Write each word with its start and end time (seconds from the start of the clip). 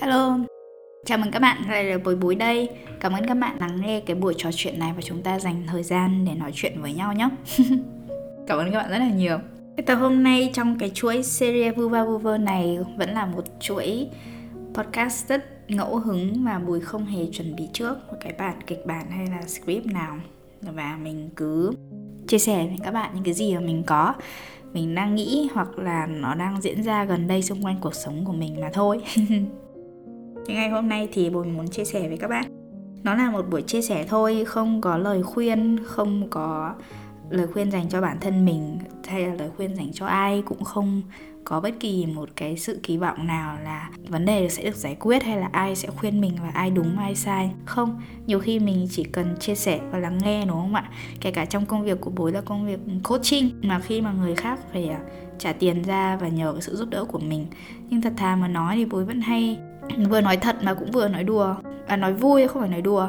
Hello, 0.00 0.38
chào 1.04 1.18
mừng 1.18 1.30
các 1.30 1.38
bạn 1.38 1.62
đây 1.68 1.84
là 1.84 1.98
Bối 2.04 2.16
Bối 2.16 2.34
đây. 2.34 2.68
Cảm 3.00 3.12
ơn 3.12 3.26
các 3.26 3.34
bạn 3.34 3.56
lắng 3.60 3.80
nghe 3.80 4.00
cái 4.00 4.16
buổi 4.16 4.34
trò 4.36 4.50
chuyện 4.54 4.78
này 4.78 4.92
và 4.96 5.02
chúng 5.02 5.22
ta 5.22 5.38
dành 5.38 5.62
thời 5.66 5.82
gian 5.82 6.24
để 6.24 6.34
nói 6.34 6.50
chuyện 6.54 6.82
với 6.82 6.92
nhau 6.92 7.12
nhé. 7.12 7.28
Cảm 8.46 8.58
ơn 8.58 8.72
các 8.72 8.78
bạn 8.78 8.90
rất 8.90 8.98
là 8.98 9.10
nhiều. 9.10 9.38
Cái 9.76 9.86
tập 9.86 9.94
hôm 9.94 10.22
nay 10.22 10.50
trong 10.54 10.78
cái 10.78 10.90
chuỗi 10.94 11.22
series 11.22 11.74
Vuva 11.76 12.04
Vuva 12.04 12.38
này 12.38 12.78
vẫn 12.96 13.14
là 13.14 13.26
một 13.26 13.44
chuỗi 13.60 14.08
podcast 14.74 15.28
rất 15.28 15.44
ngẫu 15.68 15.98
hứng 15.98 16.44
và 16.44 16.58
Bùi 16.58 16.80
không 16.80 17.06
hề 17.06 17.26
chuẩn 17.32 17.56
bị 17.56 17.68
trước 17.72 17.96
một 18.08 18.16
cái 18.20 18.32
bản 18.38 18.54
kịch 18.66 18.86
bản 18.86 19.10
hay 19.10 19.26
là 19.26 19.42
script 19.46 19.86
nào. 19.86 20.16
Và 20.60 20.98
mình 21.02 21.30
cứ 21.36 21.72
chia 22.28 22.38
sẻ 22.38 22.66
với 22.66 22.78
các 22.84 22.90
bạn 22.90 23.10
những 23.14 23.24
cái 23.24 23.34
gì 23.34 23.54
mà 23.54 23.60
mình 23.60 23.82
có 23.86 24.14
mình 24.72 24.94
đang 24.94 25.14
nghĩ 25.14 25.48
hoặc 25.54 25.78
là 25.78 26.06
nó 26.06 26.34
đang 26.34 26.60
diễn 26.60 26.82
ra 26.82 27.04
gần 27.04 27.26
đây 27.26 27.42
xung 27.42 27.64
quanh 27.64 27.76
cuộc 27.80 27.94
sống 27.94 28.24
của 28.24 28.32
mình 28.32 28.60
mà 28.60 28.70
thôi. 28.72 29.00
ngày 30.54 30.68
hôm 30.68 30.88
nay 30.88 31.08
thì 31.12 31.30
Bùi 31.30 31.46
muốn 31.46 31.68
chia 31.68 31.84
sẻ 31.84 32.08
với 32.08 32.18
các 32.18 32.28
bạn. 32.28 32.44
Nó 33.02 33.14
là 33.14 33.30
một 33.30 33.44
buổi 33.50 33.62
chia 33.62 33.82
sẻ 33.82 34.04
thôi, 34.08 34.44
không 34.46 34.80
có 34.80 34.96
lời 34.96 35.22
khuyên, 35.22 35.78
không 35.84 36.30
có 36.30 36.74
lời 37.30 37.46
khuyên 37.46 37.70
dành 37.70 37.88
cho 37.88 38.00
bản 38.00 38.16
thân 38.20 38.44
mình 38.44 38.78
hay 39.06 39.26
là 39.26 39.34
lời 39.34 39.50
khuyên 39.56 39.76
dành 39.76 39.92
cho 39.92 40.06
ai 40.06 40.42
cũng 40.46 40.64
không 40.64 41.02
có 41.44 41.60
bất 41.60 41.74
kỳ 41.80 42.06
một 42.06 42.28
cái 42.36 42.56
sự 42.56 42.80
kỳ 42.82 42.96
vọng 42.96 43.26
nào 43.26 43.58
là 43.64 43.90
vấn 44.08 44.24
đề 44.24 44.48
sẽ 44.48 44.64
được 44.64 44.76
giải 44.76 44.96
quyết 45.00 45.22
hay 45.22 45.36
là 45.36 45.48
ai 45.52 45.76
sẽ 45.76 45.88
khuyên 45.88 46.20
mình 46.20 46.32
và 46.42 46.48
ai 46.48 46.70
đúng 46.70 46.98
ai 46.98 47.14
sai. 47.14 47.50
Không 47.64 48.00
nhiều 48.26 48.40
khi 48.40 48.58
mình 48.58 48.86
chỉ 48.90 49.04
cần 49.04 49.36
chia 49.40 49.54
sẻ 49.54 49.80
và 49.90 49.98
lắng 49.98 50.18
nghe 50.22 50.44
đúng 50.44 50.56
không 50.56 50.74
ạ? 50.74 50.90
Kể 51.20 51.30
cả 51.30 51.44
trong 51.44 51.66
công 51.66 51.84
việc 51.84 52.00
của 52.00 52.10
bố 52.16 52.30
là 52.30 52.40
công 52.40 52.66
việc 52.66 52.80
coaching 53.04 53.50
mà 53.62 53.80
khi 53.80 54.00
mà 54.00 54.12
người 54.12 54.34
khác 54.34 54.58
phải 54.72 54.88
à, 54.88 55.00
trả 55.38 55.52
tiền 55.52 55.82
ra 55.82 56.16
và 56.16 56.28
nhờ 56.28 56.52
cái 56.52 56.62
sự 56.62 56.76
giúp 56.76 56.88
đỡ 56.90 57.04
của 57.04 57.18
mình. 57.18 57.46
Nhưng 57.90 58.02
thật 58.02 58.12
thà 58.16 58.36
mà 58.36 58.48
nói 58.48 58.76
thì 58.76 58.84
bố 58.84 59.04
vẫn 59.04 59.20
hay 59.20 59.58
vừa 60.08 60.20
nói 60.20 60.36
thật 60.36 60.56
mà 60.62 60.74
cũng 60.74 60.90
vừa 60.90 61.08
nói 61.08 61.24
đùa. 61.24 61.54
Và 61.88 61.96
nói 61.96 62.14
vui, 62.14 62.48
không 62.48 62.62
phải 62.62 62.70
nói 62.70 62.82
đùa. 62.82 63.08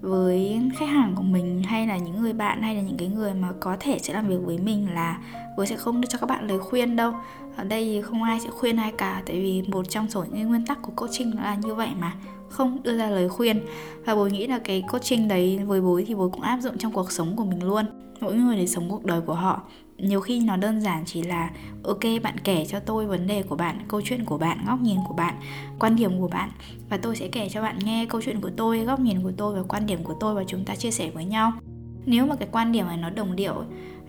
Với 0.00 0.60
khách 0.78 0.88
hàng 0.88 1.12
của 1.16 1.22
mình 1.22 1.62
hay 1.62 1.86
là 1.86 1.96
những 1.96 2.22
người 2.22 2.32
bạn 2.32 2.62
hay 2.62 2.74
là 2.74 2.82
những 2.82 2.96
cái 2.96 3.08
người 3.08 3.34
mà 3.34 3.48
có 3.60 3.76
thể 3.80 3.98
sẽ 3.98 4.14
làm 4.14 4.28
việc 4.28 4.38
với 4.44 4.58
mình 4.58 4.94
là 4.94 5.18
vừa 5.56 5.64
sẽ 5.64 5.76
không 5.76 6.00
đưa 6.00 6.06
cho 6.06 6.18
các 6.18 6.28
bạn 6.28 6.48
lời 6.48 6.58
khuyên 6.58 6.96
đâu. 6.96 7.12
Ở 7.56 7.64
đây 7.64 7.84
thì 7.84 8.02
không 8.02 8.22
ai 8.22 8.40
sẽ 8.40 8.50
khuyên 8.50 8.76
ai 8.76 8.92
cả, 8.92 9.22
tại 9.26 9.40
vì 9.40 9.62
một 9.62 9.88
trong 9.88 10.10
số 10.10 10.24
những 10.32 10.48
nguyên 10.48 10.66
tắc 10.66 10.82
của 10.82 10.92
coaching 10.96 11.36
là 11.36 11.54
như 11.54 11.74
vậy 11.74 11.88
mà. 12.00 12.12
Không 12.48 12.82
đưa 12.82 12.96
ra 12.96 13.10
lời 13.10 13.28
khuyên. 13.28 13.60
Và 14.04 14.14
bố 14.14 14.26
nghĩ 14.26 14.46
là 14.46 14.58
cái 14.58 14.82
coaching 14.92 15.28
đấy 15.28 15.60
với 15.66 15.80
bố 15.80 16.00
thì 16.06 16.14
bố 16.14 16.28
cũng 16.28 16.40
áp 16.40 16.58
dụng 16.60 16.78
trong 16.78 16.92
cuộc 16.92 17.12
sống 17.12 17.36
của 17.36 17.44
mình 17.44 17.64
luôn. 17.64 17.84
Mỗi 18.20 18.34
người 18.34 18.56
để 18.56 18.66
sống 18.66 18.90
cuộc 18.90 19.04
đời 19.04 19.20
của 19.20 19.34
họ 19.34 19.62
nhiều 19.98 20.20
khi 20.20 20.40
nó 20.40 20.56
đơn 20.56 20.80
giản 20.80 21.02
chỉ 21.06 21.22
là, 21.22 21.50
ok, 21.82 22.00
bạn 22.22 22.38
kể 22.44 22.64
cho 22.68 22.80
tôi 22.80 23.06
vấn 23.06 23.26
đề 23.26 23.42
của 23.42 23.56
bạn, 23.56 23.78
câu 23.88 24.00
chuyện 24.04 24.24
của 24.24 24.38
bạn, 24.38 24.64
góc 24.66 24.80
nhìn 24.80 24.96
của 25.08 25.14
bạn, 25.14 25.34
quan 25.78 25.96
điểm 25.96 26.18
của 26.18 26.28
bạn, 26.28 26.50
và 26.90 26.96
tôi 26.96 27.16
sẽ 27.16 27.28
kể 27.28 27.48
cho 27.48 27.62
bạn 27.62 27.78
nghe 27.84 28.06
câu 28.06 28.20
chuyện 28.24 28.40
của 28.40 28.50
tôi, 28.56 28.78
góc 28.78 29.00
nhìn 29.00 29.22
của 29.22 29.32
tôi 29.36 29.54
và 29.54 29.62
quan 29.68 29.86
điểm 29.86 30.04
của 30.04 30.14
tôi 30.20 30.34
và 30.34 30.44
chúng 30.46 30.64
ta 30.64 30.76
chia 30.76 30.90
sẻ 30.90 31.10
với 31.10 31.24
nhau. 31.24 31.52
Nếu 32.06 32.26
mà 32.26 32.36
cái 32.36 32.48
quan 32.52 32.72
điểm 32.72 32.86
này 32.86 32.96
nó 32.96 33.10
đồng 33.10 33.36
điệu 33.36 33.54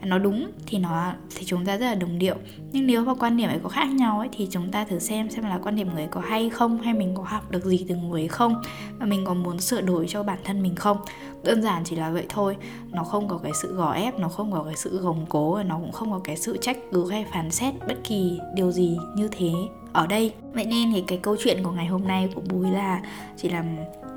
nó 0.04 0.18
đúng 0.18 0.52
thì 0.66 0.78
nó, 0.78 1.14
thì 1.36 1.46
chúng 1.46 1.66
ta 1.66 1.78
rất 1.78 1.86
là 1.86 1.96
đồng 1.96 2.20
điệu. 2.20 2.36
Nhưng 2.72 2.88
nếu 2.88 3.06
mà 3.06 3.14
quan 3.14 3.38
điểm 3.38 3.50
ấy 3.50 3.60
có 3.64 3.70
khác 3.70 3.88
nhau 3.90 4.20
ấy, 4.20 4.30
thì 4.32 4.48
chúng 4.52 4.72
ta 4.72 4.86
thử 4.86 5.00
xem 5.00 5.30
xem 5.30 5.44
là 5.44 5.60
quan 5.64 5.76
điểm 5.76 5.88
người 5.96 6.08
có 6.08 6.22
hay 6.22 6.50
không, 6.50 6.78
hay 6.82 6.94
mình 6.94 7.16
có 7.16 7.24
học 7.24 7.52
được 7.52 7.66
gì 7.66 7.86
từ 7.90 7.96
người 7.96 8.22
ấy 8.22 8.28
không, 8.28 8.62
và 9.00 9.06
mình 9.06 9.26
có 9.26 9.34
muốn 9.34 9.60
sửa 9.60 9.82
đổi 9.82 10.06
cho 10.08 10.24
bản 10.24 10.40
thân 10.44 10.64
mình 10.64 10.76
không. 10.76 10.98
Đơn 11.44 11.62
giản 11.62 11.84
chỉ 11.86 11.96
là 11.96 12.10
vậy 12.10 12.26
thôi. 12.30 12.58
Nó 12.92 13.04
không 13.04 13.28
có 13.28 13.38
cái 13.38 13.52
sự 13.62 13.76
gò 13.76 13.92
ép, 13.92 14.20
nó 14.20 14.30
không 14.30 14.52
có 14.52 14.64
cái 14.64 14.76
sự 14.76 15.02
gồng 15.02 15.26
cố, 15.30 15.56
và 15.56 15.64
nó 15.64 15.78
cũng 15.78 15.92
không 15.92 16.12
có 16.12 16.20
cái 16.24 16.38
sự 16.38 16.58
trách 16.62 16.78
cứ 16.92 17.12
hay 17.12 17.26
phán 17.32 17.52
xét 17.52 17.74
bất 17.88 17.98
kỳ 18.04 18.40
điều 18.56 18.72
gì 18.72 18.98
như 19.16 19.28
thế 19.32 19.52
ở 19.94 20.08
đây. 20.08 20.34
Vậy 20.54 20.66
nên 20.66 20.92
thì 20.94 21.04
cái 21.08 21.18
câu 21.18 21.36
chuyện 21.40 21.64
của 21.64 21.72
ngày 21.72 21.86
hôm 21.86 22.08
nay 22.08 22.30
của 22.36 22.42
bùi 22.42 22.72
là 22.72 23.02
chỉ 23.38 23.50
làm 23.50 23.66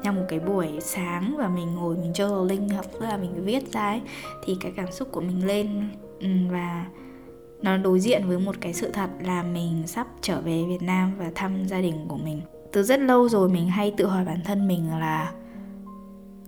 trong 0.03 0.17
một 0.17 0.25
cái 0.29 0.41
buổi 0.41 0.69
sáng 0.81 1.35
và 1.39 1.49
mình 1.49 1.75
ngồi 1.75 1.97
mình 1.97 2.13
journaling 2.13 2.75
hoặc 2.75 2.87
là 3.01 3.17
mình 3.17 3.45
viết 3.45 3.73
ra 3.73 3.89
ấy, 3.89 4.01
thì 4.45 4.57
cái 4.61 4.73
cảm 4.77 4.93
xúc 4.93 5.09
của 5.13 5.21
mình 5.21 5.47
lên. 5.47 5.89
Ừ, 6.21 6.29
và 6.51 6.87
nó 7.63 7.77
đối 7.77 8.01
diện 8.01 8.29
với 8.29 8.39
một 8.39 8.57
cái 8.61 8.75
sự 8.75 8.91
thật 8.91 9.11
là 9.21 9.43
mình 9.43 9.83
sắp 9.87 10.07
trở 10.21 10.41
về 10.41 10.65
Việt 10.69 10.83
Nam 10.83 11.13
và 11.19 11.31
thăm 11.35 11.67
gia 11.67 11.81
đình 11.81 12.09
của 12.09 12.17
mình. 12.17 12.41
Từ 12.73 12.83
rất 12.83 13.01
lâu 13.01 13.29
rồi 13.29 13.49
mình 13.49 13.69
hay 13.69 13.95
tự 13.97 14.07
hỏi 14.07 14.25
bản 14.25 14.41
thân 14.45 14.69
mình 14.69 14.91
là 15.01 15.33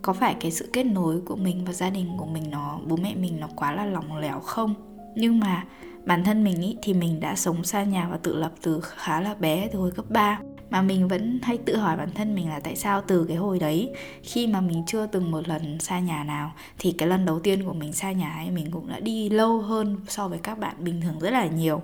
có 0.02 0.12
phải 0.12 0.36
cái 0.40 0.50
sự 0.50 0.68
kết 0.72 0.84
nối 0.84 1.20
của 1.20 1.36
mình 1.36 1.64
và 1.64 1.72
gia 1.72 1.90
đình 1.90 2.06
của 2.18 2.26
mình 2.26 2.50
nó 2.50 2.80
bố 2.86 2.96
mẹ 2.96 3.14
mình 3.14 3.40
nó 3.40 3.48
quá 3.56 3.72
là 3.72 3.84
lỏng 3.84 4.16
lẻo 4.16 4.40
không? 4.40 4.74
Nhưng 5.16 5.40
mà 5.40 5.64
bản 6.04 6.24
thân 6.24 6.44
mình 6.44 6.62
ý, 6.62 6.76
thì 6.82 6.94
mình 6.94 7.20
đã 7.20 7.34
sống 7.36 7.64
xa 7.64 7.84
nhà 7.84 8.08
và 8.10 8.16
tự 8.16 8.36
lập 8.36 8.52
từ 8.62 8.80
khá 8.80 9.20
là 9.20 9.34
bé 9.34 9.68
từ 9.72 9.78
hồi 9.78 9.90
cấp 9.90 10.04
3 10.08 10.40
mà 10.70 10.82
mình 10.82 11.08
vẫn 11.08 11.38
hay 11.42 11.58
tự 11.58 11.76
hỏi 11.76 11.96
bản 11.96 12.08
thân 12.14 12.34
mình 12.34 12.48
là 12.48 12.60
tại 12.60 12.76
sao 12.76 13.02
từ 13.06 13.24
cái 13.24 13.36
hồi 13.36 13.58
đấy 13.58 13.90
khi 14.22 14.46
mà 14.46 14.60
mình 14.60 14.82
chưa 14.86 15.06
từng 15.06 15.30
một 15.30 15.48
lần 15.48 15.80
xa 15.80 15.98
nhà 15.98 16.24
nào 16.24 16.52
thì 16.78 16.92
cái 16.92 17.08
lần 17.08 17.26
đầu 17.26 17.40
tiên 17.40 17.64
của 17.64 17.72
mình 17.72 17.92
xa 17.92 18.12
nhà 18.12 18.32
ấy 18.32 18.50
mình 18.50 18.70
cũng 18.70 18.88
đã 18.88 19.00
đi 19.00 19.28
lâu 19.28 19.60
hơn 19.60 19.96
so 20.08 20.28
với 20.28 20.38
các 20.38 20.58
bạn 20.58 20.74
bình 20.78 21.00
thường 21.00 21.18
rất 21.20 21.30
là 21.30 21.46
nhiều. 21.46 21.82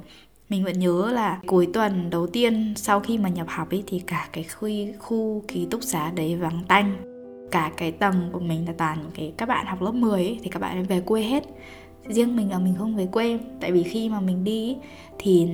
Mình 0.49 0.65
vẫn 0.65 0.79
nhớ 0.79 1.11
là 1.13 1.41
cuối 1.47 1.69
tuần 1.73 2.11
đầu 2.11 2.27
tiên 2.27 2.75
sau 2.77 3.01
khi 3.01 3.19
mà 3.19 3.29
nhập 3.29 3.47
học 3.49 3.71
ấy 3.71 3.85
thì 3.87 3.99
cả 3.99 4.29
cái 4.33 4.45
khu, 4.45 4.69
khu 4.99 5.43
ký 5.49 5.67
túc 5.71 5.83
xá 5.83 6.11
đấy 6.11 6.37
vắng 6.37 6.63
tanh. 6.69 6.97
Cả 7.51 7.71
cái 7.77 7.93
tầng 7.93 8.29
của 8.33 8.41
mình 8.41 8.67
là 8.67 8.75
toàn 8.79 8.99
cái 9.15 9.33
các 9.37 9.49
bạn 9.49 9.67
học 9.67 9.83
lớp 9.83 9.93
10 9.95 10.25
ấy, 10.25 10.39
thì 10.43 10.51
các 10.51 10.61
bạn 10.61 10.85
về 10.85 11.01
quê 11.01 11.23
hết. 11.23 11.45
Riêng 12.09 12.37
mình 12.37 12.51
là 12.51 12.59
mình 12.59 12.75
không 12.79 12.97
về 12.97 13.07
quê 13.13 13.39
tại 13.61 13.73
vì 13.73 13.83
khi 13.83 14.09
mà 14.09 14.21
mình 14.21 14.45
đi 14.45 14.77
thì 15.19 15.49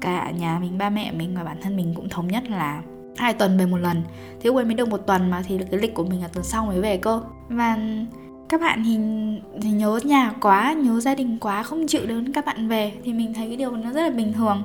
cả 0.00 0.30
nhà 0.30 0.58
mình 0.58 0.78
ba 0.78 0.90
mẹ 0.90 1.12
mình 1.12 1.34
và 1.36 1.44
bản 1.44 1.56
thân 1.62 1.76
mình 1.76 1.92
cũng 1.96 2.08
thống 2.08 2.28
nhất 2.28 2.50
là 2.50 2.82
hai 3.16 3.34
tuần 3.34 3.58
về 3.58 3.66
một 3.66 3.76
lần. 3.76 4.02
Thế 4.40 4.50
quên 4.50 4.68
mới 4.68 4.74
được 4.74 4.88
một 4.88 5.06
tuần 5.06 5.30
mà 5.30 5.42
thì 5.46 5.58
cái 5.70 5.80
lịch 5.80 5.94
của 5.94 6.04
mình 6.04 6.22
là 6.22 6.28
tuần 6.28 6.44
sau 6.44 6.66
mới 6.66 6.80
về 6.80 6.96
cơ. 6.96 7.22
Và 7.48 7.78
các 8.48 8.60
bạn 8.60 8.82
thì, 8.84 8.98
thì 9.62 9.70
nhớ 9.70 10.00
nhà 10.04 10.32
quá 10.40 10.72
nhớ 10.72 11.00
gia 11.00 11.14
đình 11.14 11.38
quá 11.40 11.62
không 11.62 11.86
chịu 11.86 12.06
đến 12.06 12.32
các 12.32 12.46
bạn 12.46 12.68
về 12.68 12.92
thì 13.04 13.12
mình 13.12 13.34
thấy 13.34 13.46
cái 13.46 13.56
điều 13.56 13.70
nó 13.70 13.92
rất 13.92 14.02
là 14.02 14.10
bình 14.10 14.32
thường. 14.32 14.62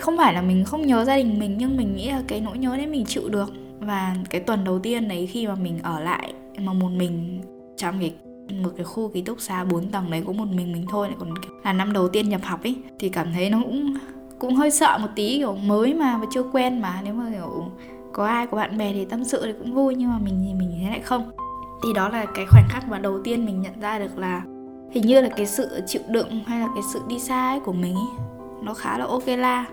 Không 0.00 0.16
phải 0.16 0.34
là 0.34 0.42
mình 0.42 0.64
không 0.64 0.86
nhớ 0.86 1.04
gia 1.04 1.16
đình 1.16 1.38
mình 1.38 1.56
nhưng 1.58 1.76
mình 1.76 1.96
nghĩ 1.96 2.10
là 2.10 2.22
cái 2.28 2.40
nỗi 2.40 2.58
nhớ 2.58 2.76
đấy 2.76 2.86
mình 2.86 3.04
chịu 3.06 3.28
được. 3.28 3.52
Và 3.80 4.16
cái 4.30 4.40
tuần 4.40 4.64
đầu 4.64 4.78
tiên 4.78 5.08
đấy 5.08 5.26
khi 5.26 5.46
mà 5.46 5.54
mình 5.54 5.78
ở 5.82 6.00
lại 6.00 6.32
mà 6.58 6.72
một 6.72 6.88
mình 6.88 7.40
trong 7.76 8.00
cái 8.00 8.14
một 8.62 8.70
cái 8.76 8.84
khu 8.84 9.08
ký 9.08 9.22
túc 9.22 9.40
xá 9.40 9.64
4 9.64 9.88
tầng 9.88 10.10
đấy 10.10 10.22
có 10.26 10.32
một 10.32 10.48
mình 10.48 10.72
mình 10.72 10.86
thôi 10.88 11.08
lại 11.08 11.16
còn 11.20 11.34
là 11.64 11.72
năm 11.72 11.92
đầu 11.92 12.08
tiên 12.08 12.28
nhập 12.28 12.40
học 12.44 12.62
ấy 12.62 12.76
thì 12.98 13.08
cảm 13.08 13.32
thấy 13.32 13.50
nó 13.50 13.62
cũng 13.64 13.94
cũng 14.38 14.54
hơi 14.54 14.70
sợ 14.70 14.98
một 15.02 15.08
tí 15.14 15.38
kiểu 15.38 15.56
mới 15.56 15.94
mà 15.94 16.18
và 16.18 16.26
chưa 16.30 16.42
quen 16.42 16.80
mà. 16.80 17.00
Nếu 17.04 17.14
mà 17.14 17.30
kiểu 17.32 17.64
có 18.12 18.26
ai 18.26 18.46
của 18.46 18.56
bạn 18.56 18.78
bè 18.78 18.92
thì 18.92 19.04
tâm 19.04 19.24
sự 19.24 19.42
thì 19.46 19.52
cũng 19.58 19.74
vui 19.74 19.94
nhưng 19.94 20.10
mà 20.10 20.18
mình 20.18 20.44
thì 20.46 20.54
mình 20.54 20.78
thế 20.80 20.90
lại 20.90 21.00
không. 21.00 21.30
Thì 21.82 21.92
đó 21.92 22.08
là 22.08 22.24
cái 22.34 22.46
khoảnh 22.46 22.64
khắc 22.68 22.88
mà 22.88 22.98
đầu 22.98 23.20
tiên 23.24 23.46
mình 23.46 23.62
nhận 23.62 23.80
ra 23.80 23.98
được 23.98 24.18
là 24.18 24.42
hình 24.90 25.06
như 25.06 25.20
là 25.20 25.28
cái 25.28 25.46
sự 25.46 25.80
chịu 25.86 26.02
đựng 26.08 26.40
hay 26.46 26.60
là 26.60 26.68
cái 26.74 26.82
sự 26.92 27.00
đi 27.08 27.18
xa 27.18 27.48
ấy 27.48 27.60
của 27.60 27.72
mình 27.72 27.94
ấy, 27.94 28.26
nó 28.62 28.74
khá 28.74 28.98
là 28.98 29.06
ok 29.06 29.26
la. 29.26 29.64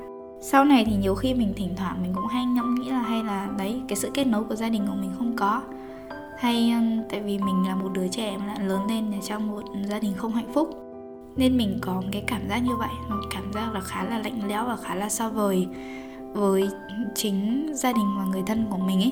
Sau 0.42 0.66
này 0.66 0.86
thì 0.86 0.96
nhiều 0.96 1.16
khi 1.16 1.34
mình 1.34 1.54
thỉnh 1.56 1.74
thoảng 1.78 2.02
mình 2.02 2.14
cũng 2.14 2.28
hay 2.28 2.46
ngẫm 2.46 2.76
nghĩ 2.76 2.90
là 2.90 3.02
hay 3.02 3.24
là 3.24 3.50
đấy 3.58 3.82
cái 3.88 3.96
sự 3.96 4.10
kết 4.14 4.28
nối 4.28 4.44
của 4.44 4.56
gia 4.56 4.70
đình 4.70 4.88
của 4.88 4.96
mình 4.96 5.12
không 5.18 5.36
có. 5.36 5.62
Hay 6.38 6.74
tại 7.10 7.22
vì 7.22 7.40
mình 7.40 7.68
là 7.68 7.76
một 7.76 7.90
đứa 7.94 8.08
trẻ 8.08 8.38
mà 8.40 8.46
lại 8.46 8.60
lớn 8.60 8.82
lên 8.88 9.14
trong 9.28 9.48
một 9.48 9.62
gia 9.90 10.00
đình 10.00 10.14
không 10.18 10.32
hạnh 10.32 10.54
phúc 10.54 10.83
nên 11.36 11.58
mình 11.58 11.78
có 11.82 12.02
cái 12.12 12.24
cảm 12.28 12.48
giác 12.50 12.60
như 12.60 12.76
vậy, 12.76 12.90
một 13.10 13.22
cảm 13.32 13.54
giác 13.54 13.74
là 13.74 13.80
khá 13.80 14.04
là 14.04 14.20
lạnh 14.20 14.48
lẽo 14.48 14.66
và 14.66 14.76
khá 14.76 14.96
là 14.96 15.10
xa 15.10 15.30
vời 15.30 15.68
với 16.34 16.70
chính 17.16 17.72
gia 17.76 17.94
đình 17.94 18.18
và 18.18 18.26
người 18.26 18.44
thân 18.48 18.66
của 18.70 18.78
mình 18.78 19.00
ấy. 19.00 19.12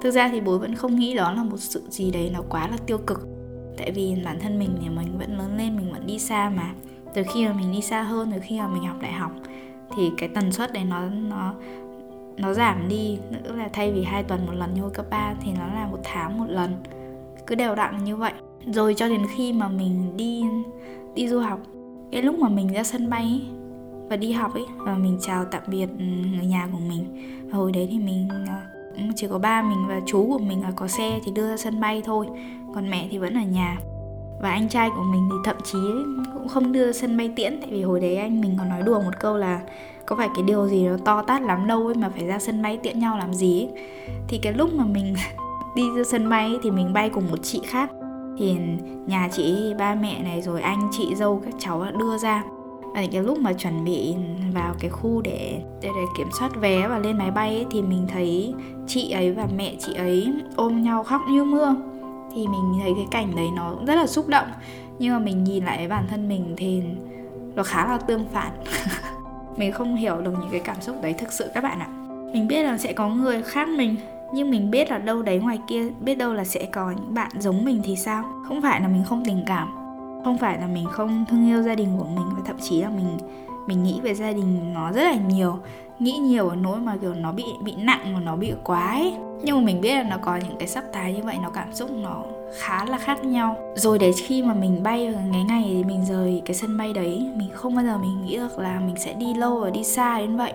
Thực 0.00 0.10
ra 0.10 0.28
thì 0.28 0.40
bố 0.40 0.58
vẫn 0.58 0.74
không 0.74 0.96
nghĩ 0.96 1.14
đó 1.14 1.32
là 1.32 1.44
một 1.44 1.56
sự 1.56 1.82
gì 1.90 2.10
đấy 2.10 2.30
nó 2.34 2.42
quá 2.48 2.68
là 2.68 2.76
tiêu 2.86 2.98
cực. 2.98 3.28
Tại 3.76 3.90
vì 3.90 4.16
bản 4.24 4.40
thân 4.40 4.58
mình 4.58 4.70
thì 4.82 4.88
mình 4.88 5.18
vẫn 5.18 5.38
lớn 5.38 5.56
lên, 5.56 5.76
mình 5.76 5.92
vẫn 5.92 6.06
đi 6.06 6.18
xa 6.18 6.50
mà. 6.56 6.70
Từ 7.14 7.22
khi 7.34 7.46
mà 7.46 7.52
mình 7.52 7.72
đi 7.72 7.80
xa 7.80 8.02
hơn, 8.02 8.32
từ 8.32 8.38
khi 8.42 8.58
mà 8.58 8.68
mình 8.68 8.82
học 8.82 8.96
đại 9.00 9.12
học, 9.12 9.32
thì 9.96 10.10
cái 10.18 10.28
tần 10.28 10.52
suất 10.52 10.72
đấy 10.72 10.84
nó 10.84 11.04
nó 11.04 11.54
nó 12.36 12.52
giảm 12.52 12.88
đi. 12.88 13.18
Nữa 13.30 13.52
là 13.56 13.68
thay 13.72 13.92
vì 13.92 14.04
hai 14.04 14.22
tuần 14.22 14.46
một 14.46 14.52
lần 14.52 14.74
như 14.74 14.80
hồi 14.80 14.90
cấp 14.90 15.06
3 15.10 15.34
thì 15.40 15.52
nó 15.58 15.66
là 15.66 15.86
một 15.86 16.00
tháng 16.04 16.38
một 16.38 16.46
lần. 16.48 16.82
Cứ 17.46 17.54
đều 17.54 17.74
đặn 17.74 18.04
như 18.04 18.16
vậy. 18.16 18.32
Rồi 18.66 18.94
cho 18.94 19.08
đến 19.08 19.26
khi 19.36 19.52
mà 19.52 19.68
mình 19.68 20.16
đi 20.16 20.44
đi 21.18 21.28
du 21.28 21.38
học. 21.38 21.58
Cái 22.12 22.22
lúc 22.22 22.38
mà 22.38 22.48
mình 22.48 22.72
ra 22.72 22.84
sân 22.84 23.10
bay 23.10 23.42
và 24.10 24.16
đi 24.16 24.32
học 24.32 24.54
ấy, 24.54 24.64
và 24.78 24.94
mình 24.94 25.18
chào 25.20 25.44
tạm 25.44 25.62
biệt 25.66 25.86
ừ, 25.98 26.04
người 26.04 26.46
nhà 26.46 26.68
của 26.72 26.78
mình. 26.78 27.04
Và 27.50 27.58
hồi 27.58 27.72
đấy 27.72 27.88
thì 27.90 27.98
mình 27.98 28.28
ờ, 28.30 28.54
ừ, 28.96 29.02
chỉ 29.16 29.26
có 29.30 29.38
ba 29.38 29.62
mình 29.62 29.88
và 29.88 30.00
chú 30.06 30.26
của 30.26 30.38
mình 30.38 30.62
là 30.62 30.70
có 30.76 30.88
xe 30.88 31.20
thì 31.24 31.32
đưa 31.32 31.48
ra 31.48 31.56
sân 31.56 31.80
bay 31.80 32.02
thôi, 32.04 32.26
còn 32.74 32.90
mẹ 32.90 33.08
thì 33.10 33.18
vẫn 33.18 33.34
ở 33.34 33.40
nhà. 33.40 33.78
Và 34.40 34.50
anh 34.50 34.68
trai 34.68 34.90
của 34.96 35.02
mình 35.02 35.28
thì 35.30 35.36
thậm 35.44 35.56
chí 35.64 35.78
cũng 36.34 36.48
không 36.48 36.72
đưa 36.72 36.92
sân 36.92 37.16
bay 37.16 37.32
tiễn, 37.36 37.60
tại 37.60 37.70
vì 37.70 37.82
hồi 37.82 38.00
đấy 38.00 38.16
anh 38.16 38.40
mình 38.40 38.54
còn 38.58 38.68
nói 38.68 38.82
đùa 38.82 39.00
một 39.00 39.20
câu 39.20 39.36
là 39.36 39.60
có 40.06 40.16
phải 40.16 40.28
cái 40.34 40.44
điều 40.46 40.68
gì 40.68 40.86
nó 40.86 40.96
to 41.04 41.22
tát 41.22 41.42
lắm 41.42 41.66
đâu 41.66 41.86
ấy 41.86 41.94
mà 41.94 42.08
phải 42.08 42.26
ra 42.26 42.38
sân 42.38 42.62
bay 42.62 42.76
tiễn 42.76 42.98
nhau 42.98 43.18
làm 43.18 43.34
gì 43.34 43.60
ấy. 43.60 43.68
thì 44.28 44.38
cái 44.42 44.52
lúc 44.52 44.74
mà 44.74 44.84
mình 44.84 45.14
đi 45.76 45.82
ra 45.96 46.02
sân 46.04 46.28
bay 46.28 46.50
thì 46.62 46.70
mình 46.70 46.92
bay 46.92 47.10
cùng 47.10 47.30
một 47.30 47.38
chị 47.42 47.60
khác 47.66 47.90
thì 48.38 48.56
nhà 49.06 49.28
chị 49.32 49.74
ba 49.78 49.94
mẹ 49.94 50.22
này 50.22 50.42
rồi 50.42 50.62
anh 50.62 50.88
chị 50.92 51.14
dâu 51.14 51.42
các 51.44 51.54
cháu 51.58 51.84
đưa 51.98 52.18
ra. 52.18 52.44
Và 52.94 53.02
cái 53.12 53.22
lúc 53.22 53.38
mà 53.38 53.52
chuẩn 53.52 53.84
bị 53.84 54.14
vào 54.52 54.74
cái 54.80 54.90
khu 54.90 55.20
để 55.20 55.62
để, 55.82 55.88
để 55.96 56.04
kiểm 56.18 56.28
soát 56.38 56.50
vé 56.60 56.88
và 56.88 56.98
lên 56.98 57.18
máy 57.18 57.30
bay 57.30 57.54
ấy, 57.54 57.66
thì 57.70 57.82
mình 57.82 58.06
thấy 58.12 58.54
chị 58.86 59.10
ấy 59.10 59.32
và 59.32 59.48
mẹ 59.56 59.74
chị 59.78 59.94
ấy 59.94 60.32
ôm 60.56 60.82
nhau 60.82 61.04
khóc 61.04 61.20
như 61.30 61.44
mưa. 61.44 61.76
Thì 62.34 62.46
mình 62.46 62.78
thấy 62.82 62.92
cái 62.96 63.06
cảnh 63.10 63.36
đấy 63.36 63.46
nó 63.56 63.74
rất 63.86 63.94
là 63.94 64.06
xúc 64.06 64.28
động. 64.28 64.46
Nhưng 64.98 65.12
mà 65.12 65.18
mình 65.18 65.44
nhìn 65.44 65.64
lại 65.64 65.88
bản 65.88 66.06
thân 66.10 66.28
mình 66.28 66.54
thì 66.56 66.82
nó 67.54 67.62
khá 67.62 67.86
là 67.86 67.98
tương 67.98 68.24
phản. 68.32 68.50
Mình 69.56 69.72
không 69.72 69.96
hiểu 69.96 70.16
được 70.20 70.30
những 70.40 70.50
cái 70.50 70.60
cảm 70.60 70.80
xúc 70.80 70.96
đấy 71.02 71.14
thực 71.18 71.32
sự 71.32 71.50
các 71.54 71.60
bạn 71.64 71.78
ạ. 71.78 71.88
Mình 72.32 72.48
biết 72.48 72.62
là 72.62 72.78
sẽ 72.78 72.92
có 72.92 73.08
người 73.08 73.42
khác 73.42 73.68
mình 73.68 73.96
nhưng 74.32 74.50
mình 74.50 74.70
biết 74.70 74.90
là 74.90 74.98
đâu 74.98 75.22
đấy 75.22 75.38
ngoài 75.38 75.58
kia, 75.68 75.88
biết 76.00 76.14
đâu 76.14 76.32
là 76.32 76.44
sẽ 76.44 76.64
có 76.72 76.90
những 76.90 77.14
bạn 77.14 77.30
giống 77.38 77.64
mình 77.64 77.80
thì 77.84 77.96
sao? 77.96 78.24
Không 78.48 78.62
phải 78.62 78.80
là 78.80 78.88
mình 78.88 79.04
không 79.04 79.24
tình 79.24 79.42
cảm, 79.46 79.68
không 80.24 80.38
phải 80.38 80.58
là 80.60 80.66
mình 80.66 80.86
không 80.90 81.24
thương 81.28 81.48
yêu 81.48 81.62
gia 81.62 81.74
đình 81.74 81.88
của 81.98 82.04
mình, 82.04 82.26
và 82.36 82.42
thậm 82.44 82.56
chí 82.60 82.82
là 82.82 82.88
mình 82.88 83.18
mình 83.66 83.82
nghĩ 83.82 84.00
về 84.02 84.14
gia 84.14 84.32
đình 84.32 84.74
nó 84.74 84.92
rất 84.92 85.02
là 85.02 85.14
nhiều, 85.14 85.58
nghĩ 85.98 86.12
nhiều 86.12 86.48
ở 86.48 86.56
nỗi 86.56 86.78
mà 86.78 86.96
kiểu 86.96 87.14
nó 87.14 87.32
bị 87.32 87.44
bị 87.64 87.74
nặng 87.76 88.00
và 88.14 88.20
nó 88.20 88.36
bị 88.36 88.52
quá 88.64 88.86
ấy. 88.86 89.14
Nhưng 89.42 89.56
mà 89.56 89.62
mình 89.62 89.80
biết 89.80 89.94
là 89.94 90.02
nó 90.02 90.16
có 90.22 90.36
những 90.36 90.56
cái 90.58 90.68
sắc 90.68 90.84
thái 90.92 91.12
như 91.14 91.22
vậy, 91.22 91.36
nó 91.42 91.50
cảm 91.50 91.74
xúc 91.74 91.90
nó 91.90 92.22
khá 92.58 92.84
là 92.84 92.98
khác 92.98 93.24
nhau. 93.24 93.56
Rồi 93.74 93.98
đến 93.98 94.12
khi 94.16 94.42
mà 94.42 94.54
mình 94.54 94.82
bay 94.82 95.14
ngày 95.30 95.44
ngày 95.44 95.84
mình 95.86 96.04
rời 96.04 96.42
cái 96.44 96.54
sân 96.54 96.78
bay 96.78 96.92
đấy, 96.92 97.30
mình 97.36 97.48
không 97.54 97.74
bao 97.74 97.84
giờ 97.84 97.98
mình 97.98 98.24
nghĩ 98.24 98.36
được 98.36 98.58
là 98.58 98.80
mình 98.80 98.96
sẽ 98.96 99.12
đi 99.12 99.34
lâu 99.34 99.60
và 99.60 99.70
đi 99.70 99.84
xa 99.84 100.18
đến 100.18 100.36
vậy 100.36 100.52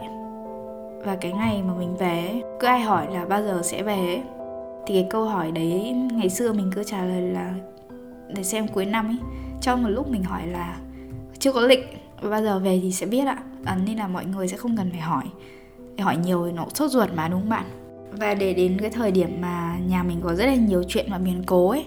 và 1.06 1.16
cái 1.16 1.32
ngày 1.32 1.64
mà 1.64 1.74
mình 1.74 1.98
về 1.98 2.42
cứ 2.60 2.68
ai 2.68 2.82
hỏi 2.82 3.14
là 3.14 3.26
bao 3.26 3.44
giờ 3.44 3.62
sẽ 3.64 3.84
về 3.84 4.24
thì 4.86 4.94
cái 4.94 5.08
câu 5.10 5.26
hỏi 5.26 5.52
đấy 5.52 5.96
ngày 6.14 6.30
xưa 6.30 6.54
mình 6.54 6.72
cứ 6.76 6.84
trả 6.84 7.06
lời 7.06 7.22
là 7.22 7.54
để 8.36 8.44
xem 8.44 8.68
cuối 8.68 8.86
năm 8.86 9.08
ấy. 9.08 9.18
Trong 9.62 9.84
một 9.84 9.90
lúc 9.90 10.08
mình 10.10 10.24
hỏi 10.24 10.48
là 10.48 10.78
chưa 11.40 11.54
có 11.54 11.62
lịch 11.62 11.98
bao 12.30 12.44
giờ 12.44 12.60
về 12.60 12.80
thì 12.84 12.92
sẽ 12.92 13.06
biết 13.06 13.28
ạ. 13.28 13.38
À, 13.66 13.78
nên 13.86 13.98
là 13.98 14.08
mọi 14.08 14.26
người 14.26 14.48
sẽ 14.48 14.58
không 14.58 14.78
cần 14.78 14.92
phải 14.92 15.02
hỏi. 15.02 15.24
Hỏi 16.00 16.18
nhiều 16.18 16.46
thì 16.46 16.52
nó 16.52 16.66
sốt 16.74 16.92
ruột 16.92 17.10
mà 17.16 17.28
đúng 17.28 17.40
không 17.40 17.50
bạn? 17.50 17.66
Và 18.12 18.34
để 18.34 18.54
đến 18.54 18.78
cái 18.82 18.90
thời 18.90 19.12
điểm 19.12 19.42
mà 19.42 19.78
nhà 19.88 20.04
mình 20.04 20.20
có 20.24 20.36
rất 20.36 20.46
là 20.46 20.56
nhiều 20.56 20.84
chuyện 20.88 21.06
và 21.12 21.18
biến 21.18 21.44
cố 21.46 21.70
ấy 21.70 21.86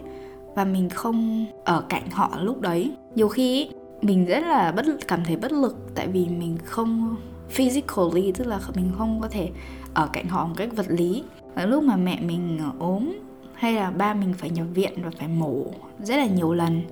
và 0.54 0.64
mình 0.64 0.88
không 0.88 1.46
ở 1.64 1.82
cạnh 1.88 2.10
họ 2.10 2.30
lúc 2.40 2.60
đấy 2.60 2.92
nhiều 3.14 3.28
khi 3.28 3.62
ấy, 3.62 3.70
mình 4.02 4.26
rất 4.26 4.40
là 4.40 4.72
bất 4.72 4.86
cảm 5.08 5.24
thấy 5.24 5.36
bất 5.36 5.52
lực 5.52 5.76
tại 5.94 6.06
vì 6.06 6.28
mình 6.28 6.58
không 6.64 7.16
physically 7.50 8.32
tức 8.32 8.46
là 8.46 8.60
mình 8.74 8.92
không 8.98 9.20
có 9.20 9.28
thể 9.28 9.50
ở 9.94 10.08
cạnh 10.12 10.28
họ 10.28 10.46
một 10.46 10.54
cách 10.56 10.68
vật 10.76 10.86
lý. 10.88 11.24
Và 11.54 11.66
lúc 11.66 11.84
mà 11.84 11.96
mẹ 11.96 12.20
mình 12.20 12.58
ờ, 12.58 12.70
ốm, 12.78 13.12
hay 13.54 13.72
là 13.72 13.90
ba 13.90 14.14
mình 14.14 14.34
phải 14.34 14.50
nhập 14.50 14.66
viện 14.74 14.92
và 15.02 15.10
phải 15.18 15.28
mổ 15.28 15.64
rất 15.98 16.16
là 16.16 16.26
nhiều 16.26 16.54
lần, 16.54 16.82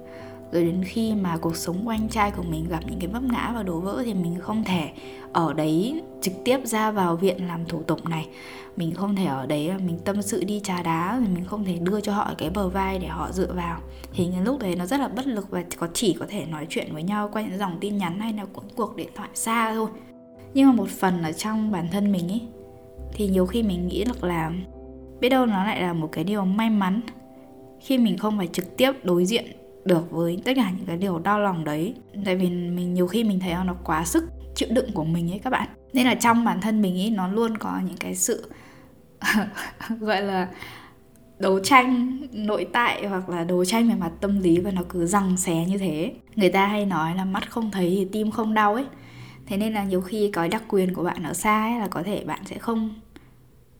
rồi 0.53 0.65
đến 0.65 0.85
khi 0.85 1.15
mà 1.15 1.37
cuộc 1.37 1.57
sống 1.57 1.85
của 1.85 1.91
anh 1.91 2.09
trai 2.09 2.31
của 2.31 2.43
mình 2.43 2.69
gặp 2.69 2.81
những 2.87 2.99
cái 3.01 3.09
vấp 3.09 3.23
ngã 3.23 3.53
và 3.55 3.63
đổ 3.63 3.81
vỡ 3.81 4.03
thì 4.05 4.15
mình 4.15 4.41
không 4.41 4.65
thể 4.65 4.91
ở 5.33 5.53
đấy 5.53 6.03
trực 6.21 6.35
tiếp 6.45 6.61
ra 6.65 6.91
vào 6.91 7.17
viện 7.17 7.47
làm 7.47 7.65
thủ 7.65 7.83
tục 7.83 8.09
này. 8.09 8.29
Mình 8.77 8.95
không 8.95 9.17
thể 9.17 9.25
ở 9.25 9.47
đấy, 9.47 9.71
mình 9.87 9.99
tâm 10.05 10.23
sự 10.23 10.45
đi 10.45 10.61
trà 10.61 10.83
đá, 10.83 11.19
rồi 11.19 11.29
mình 11.35 11.45
không 11.45 11.65
thể 11.65 11.79
đưa 11.79 12.01
cho 12.01 12.13
họ 12.13 12.35
cái 12.39 12.51
bờ 12.51 12.69
vai 12.69 12.99
để 12.99 13.09
họ 13.09 13.33
dựa 13.33 13.53
vào. 13.53 13.81
Thì 14.13 14.29
cái 14.33 14.45
lúc 14.45 14.59
đấy 14.59 14.77
nó 14.77 14.87
rất 14.87 15.01
là 15.01 15.09
bất 15.09 15.27
lực 15.27 15.51
và 15.51 15.65
có 15.79 15.89
chỉ 15.95 16.17
có 16.21 16.27
thể 16.29 16.47
nói 16.47 16.67
chuyện 16.69 16.95
với 16.95 17.03
nhau 17.03 17.31
qua 17.33 17.43
những 17.43 17.59
dòng 17.59 17.79
tin 17.81 17.99
nhắn 17.99 18.21
hay 18.21 18.33
là 18.33 18.45
cuộc 18.77 18.97
điện 18.97 19.09
thoại 19.15 19.29
xa 19.35 19.75
thôi 19.75 19.89
nhưng 20.55 20.69
mà 20.69 20.73
một 20.73 20.89
phần 20.89 21.23
ở 21.23 21.33
trong 21.33 21.73
bản 21.73 21.89
thân 21.93 22.13
mình 22.13 22.29
ấy 22.29 22.43
thì 23.13 23.29
nhiều 23.29 23.47
khi 23.47 23.63
mình 23.63 23.89
nghĩ 23.89 24.05
được 24.05 24.25
là 24.25 24.53
biết 25.21 25.29
đâu 25.29 25.47
nó 25.47 25.65
lại 25.65 25.83
là 25.83 25.93
một 25.93 26.09
cái 26.13 26.25
điều 26.25 26.45
may 26.45 26.71
mắn 26.71 27.01
khi 27.81 27.99
mình 27.99 28.19
không 28.19 28.39
phải 28.39 28.47
trực 28.47 28.77
tiếp 28.77 28.93
đối 29.03 29.25
diện 29.25 29.45
được 29.85 30.11
với 30.11 30.43
tất 30.45 30.53
cả 30.57 30.71
những 30.77 30.87
cái 30.87 30.97
điều 30.97 31.19
đau 31.19 31.41
lòng 31.41 31.65
đấy. 31.65 31.95
Tại 32.25 32.37
vì 32.37 32.51
mình 32.51 32.95
nhiều 32.95 33.07
khi 33.07 33.25
mình 33.25 33.41
thấy 33.41 33.55
nó 33.65 33.75
quá 33.85 34.05
sức 34.05 34.25
chịu 34.55 34.69
đựng 34.73 34.93
của 34.93 35.05
mình 35.05 35.31
ấy 35.31 35.39
các 35.39 35.51
bạn. 35.51 35.69
Nên 35.93 36.07
là 36.07 36.15
trong 36.15 36.45
bản 36.45 36.61
thân 36.61 36.83
mình 36.83 36.99
ấy 36.99 37.11
nó 37.11 37.29
luôn 37.29 37.59
có 37.59 37.81
những 37.87 37.97
cái 37.97 38.15
sự 38.15 38.51
gọi 40.01 40.23
là 40.23 40.49
đấu 41.39 41.61
tranh 41.61 42.19
nội 42.33 42.67
tại 42.73 43.07
hoặc 43.07 43.29
là 43.29 43.45
đấu 43.45 43.65
tranh 43.65 43.89
về 43.89 43.95
mặt 43.95 44.13
tâm 44.21 44.41
lý 44.41 44.59
và 44.59 44.71
nó 44.71 44.83
cứ 44.89 45.07
răng 45.07 45.37
xé 45.37 45.65
như 45.69 45.79
thế. 45.79 46.15
Người 46.37 46.51
ta 46.51 46.67
hay 46.67 46.87
nói 46.87 47.15
là 47.15 47.25
mắt 47.25 47.51
không 47.51 47.71
thấy 47.71 47.95
thì 47.99 48.09
tim 48.13 48.31
không 48.31 48.55
đau 48.55 48.75
ấy 48.75 48.85
thế 49.47 49.57
nên 49.57 49.73
là 49.73 49.85
nhiều 49.85 50.01
khi 50.01 50.31
cái 50.33 50.49
đặc 50.49 50.63
quyền 50.69 50.95
của 50.95 51.03
bạn 51.03 51.23
ở 51.23 51.33
xa 51.33 51.63
ấy 51.63 51.79
là 51.79 51.89
có 51.89 52.03
thể 52.03 52.25
bạn 52.25 52.41
sẽ 52.45 52.59
không, 52.59 52.95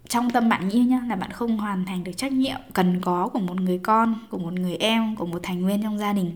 trong 0.09 0.31
tâm 0.31 0.49
bạn 0.49 0.69
nghĩ 0.69 0.79
nhá, 0.81 1.01
là 1.09 1.17
bạn 1.17 1.31
không 1.31 1.59
hoàn 1.59 1.85
thành 1.85 2.05
được 2.05 2.13
trách 2.17 2.33
nhiệm 2.33 2.61
cần 2.73 3.01
có 3.01 3.29
của 3.29 3.39
một 3.39 3.61
người 3.61 3.79
con, 3.79 4.15
của 4.31 4.39
một 4.39 4.53
người 4.53 4.77
em, 4.77 5.17
của 5.17 5.27
một 5.27 5.41
thành 5.43 5.67
viên 5.67 5.83
trong 5.83 5.99
gia 5.99 6.13
đình. 6.13 6.31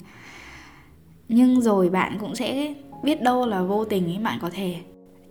Nhưng 1.29 1.61
rồi 1.61 1.89
bạn 1.89 2.17
cũng 2.21 2.35
sẽ 2.35 2.75
biết 3.03 3.23
đâu 3.23 3.47
là 3.47 3.63
vô 3.63 3.85
tình 3.85 4.07
ấy 4.07 4.19
bạn 4.19 4.39
có 4.43 4.51
thể 4.51 4.77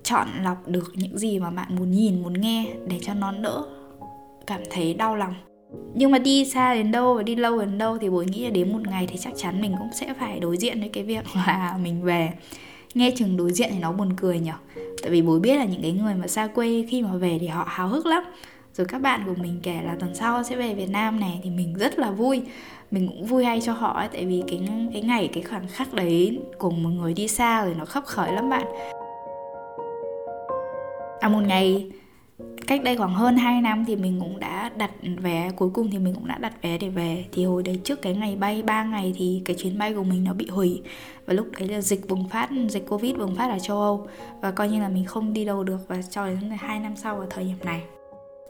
chọn 0.04 0.28
lọc 0.44 0.68
được 0.68 0.92
những 0.96 1.18
gì 1.18 1.40
mà 1.40 1.50
bạn 1.50 1.76
muốn 1.76 1.92
nhìn, 1.92 2.24
muốn 2.24 2.42
nghe 2.42 2.74
để 2.88 3.00
cho 3.02 3.14
nó 3.14 3.32
đỡ 3.32 3.64
cảm 4.48 4.62
thấy 4.70 4.94
đau 4.94 5.16
lòng. 5.16 5.34
Nhưng 5.94 6.12
mà 6.12 6.20
đi 6.20 6.46
xa 6.46 6.74
đến 6.74 6.92
đâu 6.92 7.14
và 7.14 7.24
đi 7.24 7.36
lâu 7.36 7.60
đến 7.60 7.78
đâu 7.78 7.98
thì 7.98 8.10
bố 8.10 8.24
nghĩ 8.28 8.44
là 8.44 8.50
đến 8.50 8.74
một 8.74 8.88
ngày 8.88 9.08
thì 9.08 9.18
chắc 9.18 9.34
chắn 9.38 9.62
mình 9.62 9.76
cũng 9.78 9.90
sẽ 9.94 10.14
phải 10.14 10.40
đối 10.40 10.58
diện 10.58 10.80
với 10.80 10.90
cái 10.90 11.04
việc 11.04 11.24
là 11.48 11.80
mình 11.84 12.04
về 12.04 12.34
nghe 12.98 13.12
chừng 13.16 13.38
đối 13.38 13.52
diện 13.52 13.70
thì 13.72 13.80
nó 13.80 13.92
buồn 13.92 14.14
cười 14.18 14.40
nhở. 14.40 14.54
Tại 15.02 15.12
vì 15.12 15.22
bố 15.22 15.40
biết 15.40 15.56
là 15.56 15.66
những 15.66 15.82
cái 15.82 15.92
người 15.92 16.14
mà 16.14 16.28
xa 16.28 16.48
quê 16.48 16.86
khi 16.90 17.02
mà 17.02 17.12
về 17.12 17.38
thì 17.42 17.48
họ 17.48 17.66
háo 17.68 17.88
hức 17.88 18.06
lắm. 18.06 18.24
Rồi 18.74 18.88
các 18.88 19.02
bạn 19.02 19.24
của 19.26 19.34
mình 19.42 19.60
kể 19.64 19.82
là 19.86 19.96
tuần 20.00 20.16
sau 20.16 20.44
sẽ 20.44 20.56
về 20.56 20.74
Việt 20.74 20.90
Nam 20.90 21.20
này 21.20 21.40
thì 21.44 21.50
mình 21.50 21.74
rất 21.78 22.00
là 22.00 22.12
vui. 22.12 22.42
Mình 22.92 23.08
cũng 23.08 23.26
vui 23.26 23.46
hay 23.46 23.62
cho 23.62 23.74
họ 23.74 23.94
ấy, 24.00 24.08
tại 24.14 24.26
vì 24.26 24.44
cái 24.48 24.70
cái 24.94 25.02
ngày, 25.02 25.30
cái 25.34 25.44
khoảnh 25.44 25.68
khắc 25.68 25.94
đấy 25.94 26.40
cùng 26.58 26.84
một 26.84 26.90
người 26.90 27.14
đi 27.14 27.28
xa 27.28 27.66
rồi 27.66 27.76
nó 27.78 27.86
khấp 27.86 28.06
khởi 28.06 28.32
lắm 28.32 28.50
bạn. 28.50 28.66
À 31.20 31.30
một 31.30 31.42
ngày 31.48 31.92
cách 32.68 32.84
đây 32.84 32.98
khoảng 32.98 33.14
hơn 33.14 33.38
2 33.38 33.62
năm 33.62 33.86
thì 33.88 33.96
mình 33.96 34.20
cũng 34.20 34.40
đã 34.40 34.72
đặt 34.78 34.92
vé, 35.18 35.52
cuối 35.56 35.70
cùng 35.74 35.92
thì 35.92 35.98
mình 35.98 36.14
cũng 36.14 36.28
đã 36.28 36.38
đặt 36.38 36.54
vé 36.62 36.78
để 36.78 36.90
về. 36.90 37.26
Thì 37.32 37.46
hồi 37.46 37.64
đấy 37.64 37.80
trước 37.84 38.02
cái 38.02 38.16
ngày 38.16 38.36
bay 38.36 38.64
3 38.64 38.84
ngày 38.84 39.14
thì 39.18 39.42
cái 39.46 39.56
chuyến 39.60 39.78
bay 39.78 39.94
của 39.94 40.04
mình 40.04 40.24
nó 40.24 40.34
bị 40.34 40.48
hủy. 40.48 40.82
Và 41.26 41.34
lúc 41.34 41.48
đấy 41.60 41.70
là 41.70 41.82
dịch 41.82 42.08
bùng 42.08 42.30
phát, 42.30 42.50
dịch 42.70 42.88
covid 42.88 43.16
bùng 43.16 43.36
phát 43.36 43.52
ở 43.52 43.60
châu 43.60 43.82
âu. 43.82 44.08
Và 44.42 44.52
coi 44.52 44.70
như 44.70 44.80
là 44.80 44.90
mình 44.90 45.06
không 45.06 45.34
đi 45.34 45.46
đâu 45.46 45.64
được. 45.64 45.88
Và 45.88 46.02
cho 46.02 46.28
đến 46.28 46.38
hai 46.58 46.80
năm 46.80 46.96
sau 46.96 47.20
ở 47.20 47.28
thời 47.30 47.44
điểm 47.44 47.58
này. 47.64 47.82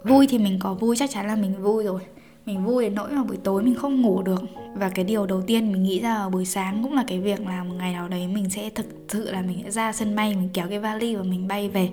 Vui 0.03 0.27
thì 0.27 0.37
mình 0.37 0.59
có 0.59 0.73
vui, 0.73 0.95
chắc 0.95 1.09
chắn 1.09 1.27
là 1.27 1.35
mình 1.35 1.63
vui 1.63 1.83
rồi 1.83 2.01
mình 2.47 2.65
vui 2.65 2.83
đến 2.83 2.95
nỗi 2.95 3.11
mà 3.11 3.23
buổi 3.23 3.37
tối 3.43 3.63
mình 3.63 3.75
không 3.75 4.01
ngủ 4.01 4.21
được. 4.21 4.41
Và 4.73 4.89
cái 4.89 5.05
điều 5.05 5.25
đầu 5.25 5.41
tiên 5.41 5.71
mình 5.71 5.83
nghĩ 5.83 5.99
ra 5.99 6.15
vào 6.15 6.29
buổi 6.29 6.45
sáng 6.45 6.83
cũng 6.83 6.93
là 6.93 7.03
cái 7.07 7.19
việc 7.19 7.47
là 7.47 7.63
một 7.63 7.73
ngày 7.77 7.93
nào 7.93 8.07
đấy 8.07 8.27
mình 8.27 8.49
sẽ 8.49 8.69
thực 8.69 8.85
sự 9.09 9.31
là 9.31 9.41
mình 9.41 9.61
sẽ 9.63 9.71
ra 9.71 9.91
sân 9.91 10.15
bay 10.15 10.35
mình 10.35 10.49
kéo 10.53 10.67
cái 10.69 10.79
vali 10.79 11.15
và 11.15 11.23
mình 11.23 11.47
bay 11.47 11.69
về 11.69 11.89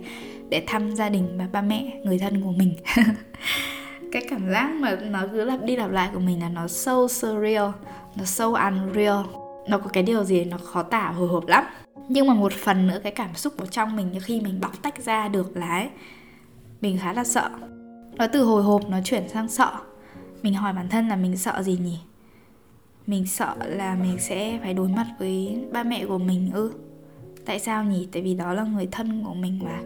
để 0.49 0.64
thăm 0.66 0.94
gia 0.94 1.08
đình 1.08 1.38
và 1.38 1.49
ba 1.52 1.62
mẹ 1.62 2.00
người 2.04 2.18
thân 2.18 2.42
của 2.42 2.52
mình. 2.52 2.76
Cái 4.12 4.23
cảm 4.30 4.50
giác 4.50 4.70
mà 4.80 4.96
nó 4.96 5.26
cứ 5.32 5.44
lặp 5.44 5.62
đi 5.62 5.76
lặp 5.76 5.90
lại 5.90 6.11
của 6.14 6.20
mình 6.20 6.40
là 6.40 6.49
nó 6.49 6.68
so 6.68 7.08
surreal 7.08 7.70
nó 8.16 8.25
so 8.25 8.46
unreal. 8.46 9.25
Nó 9.68 9.78
có 9.78 9.88
cái 9.92 10.02
điều 10.02 10.25
gì 10.25 10.44
nó 10.44 10.58
khó 10.58 10.82
tả 10.82 11.08
hồi 11.08 11.28
hộp 11.28 11.46
lắm. 11.46 11.64
Nhưng 12.08 12.26
mà 12.26 12.34
một 12.34 12.52
phần 12.52 12.87
nữa 12.87 12.99
cái 13.02 13.12
cảm 13.12 13.34
xúc 13.34 13.52
của 13.58 13.66
trong 13.66 13.96
mình 13.96 14.20
khi 14.23 14.40
mình 14.40 14.61
bóc 14.61 14.82
tách 14.82 15.04
ra 15.04 15.28
được 15.28 15.56
là 15.56 15.68
ấy, 15.68 15.88
mình 16.80 16.99
khá 16.99 17.12
là 17.12 17.25
sợ. 17.25 17.50
Nó 18.16 18.26
từ 18.26 18.44
hồi 18.44 18.62
hộp 18.62 18.88
nó 18.88 18.99
chuyển 19.04 19.28
sang 19.28 19.49
sợ 19.49 19.70
mình 20.45 20.55
hỏi 20.55 20.73
bản 20.73 20.89
thân 20.89 21.09
là 21.09 21.17
mình 21.17 21.37
sợ 21.37 21.63
gì 21.63 21.79
nhỉ? 21.83 21.99
Mình 23.07 23.27
sợ 23.27 23.57
là 23.67 23.95
mình 23.95 24.17
sẽ 24.19 24.59
phải 24.63 24.75
đối 24.75 24.89
mặt 24.89 25.07
với 25.19 25.65
ba 25.73 25.83
mẹ 25.83 26.07
của 26.07 26.19
mình 26.19 26.51
ư? 26.53 26.73
Tại 27.45 27.59
sao 27.59 27.85
nhỉ? 27.85 28.09
Tại 28.13 28.23
vì 28.23 28.35
đó 28.35 28.53
là 28.53 28.65
người 28.65 28.89
thân 28.93 29.25
của 29.25 29.35
mình 29.35 29.61
mà. 29.65 29.81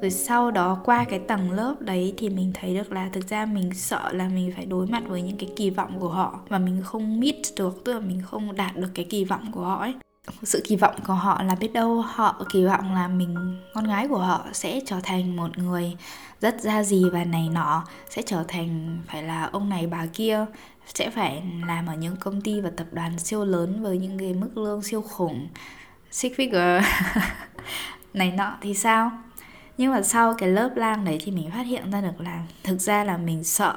Rồi 0.00 0.10
sau 0.10 0.50
đó 0.50 0.80
qua 0.84 1.04
cái 1.04 1.18
tầng 1.18 1.50
lớp 1.50 1.74
đấy 1.80 2.14
thì 2.16 2.28
mình 2.28 2.52
thấy 2.54 2.74
được 2.74 2.92
là 2.92 3.08
thực 3.12 3.28
ra 3.28 3.46
mình 3.46 3.74
sợ 3.74 4.12
là 4.12 4.28
mình 4.28 4.52
phải 4.56 4.66
đối 4.66 4.86
mặt 4.86 5.02
với 5.06 5.22
những 5.22 5.36
cái 5.36 5.50
kỳ 5.56 5.70
vọng 5.70 6.00
của 6.00 6.08
họ 6.08 6.40
và 6.48 6.58
mình 6.58 6.82
không 6.84 7.20
meet 7.20 7.36
được, 7.56 7.84
tức 7.84 7.92
là 7.92 8.00
mình 8.00 8.22
không 8.22 8.56
đạt 8.56 8.76
được 8.76 8.90
cái 8.94 9.04
kỳ 9.04 9.24
vọng 9.24 9.52
của 9.52 9.64
họ 9.64 9.80
ấy 9.80 9.94
sự 10.42 10.62
kỳ 10.64 10.76
vọng 10.76 10.94
của 11.06 11.12
họ 11.12 11.42
là 11.42 11.54
biết 11.54 11.72
đâu 11.72 12.00
họ, 12.00 12.44
kỳ 12.52 12.64
vọng 12.64 12.94
là 12.94 13.08
mình, 13.08 13.62
con 13.74 13.84
gái 13.84 14.08
của 14.08 14.18
họ 14.18 14.46
sẽ 14.52 14.80
trở 14.86 15.00
thành 15.02 15.36
một 15.36 15.58
người 15.58 15.96
rất 16.40 16.60
ra 16.60 16.82
gì 16.82 17.04
và 17.12 17.24
này 17.24 17.48
nọ, 17.48 17.84
sẽ 18.10 18.22
trở 18.22 18.44
thành, 18.48 18.98
phải 19.08 19.22
là 19.22 19.44
ông 19.52 19.68
này 19.68 19.86
bà 19.86 20.06
kia, 20.06 20.46
sẽ 20.94 21.10
phải 21.10 21.42
làm 21.66 21.86
ở 21.86 21.94
những 21.94 22.16
công 22.16 22.40
ty 22.40 22.60
và 22.60 22.70
tập 22.76 22.86
đoàn 22.92 23.18
siêu 23.18 23.44
lớn 23.44 23.82
với 23.82 23.98
những 23.98 24.18
cái 24.18 24.34
mức 24.34 24.56
lương 24.56 24.82
siêu 24.82 25.02
khủng. 25.02 25.48
Six 26.10 26.32
figure. 26.32 26.82
Này 28.14 28.30
nọ, 28.30 28.56
thì 28.60 28.74
sao? 28.74 29.10
Nhưng 29.78 29.92
mà 29.92 30.02
sau 30.02 30.34
cái 30.38 30.48
lớp 30.48 30.70
lang 30.76 31.04
đấy 31.04 31.20
thì 31.24 31.32
mình 31.32 31.50
phát 31.50 31.66
hiện 31.66 31.90
ra 31.90 32.00
được 32.00 32.20
là 32.20 32.42
thực 32.62 32.80
ra 32.80 33.04
là 33.04 33.16
mình 33.16 33.44
sợ 33.44 33.76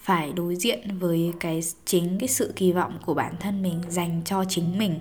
phải 0.00 0.32
đối 0.32 0.56
diện 0.56 0.98
với 0.98 1.32
cái 1.40 1.60
chính 1.84 2.18
cái 2.20 2.28
sự 2.28 2.52
kỳ 2.56 2.72
vọng 2.72 2.98
của 3.06 3.14
bản 3.14 3.34
thân 3.40 3.62
mình 3.62 3.82
dành 3.88 4.22
cho 4.24 4.44
chính 4.48 4.78
mình 4.78 5.00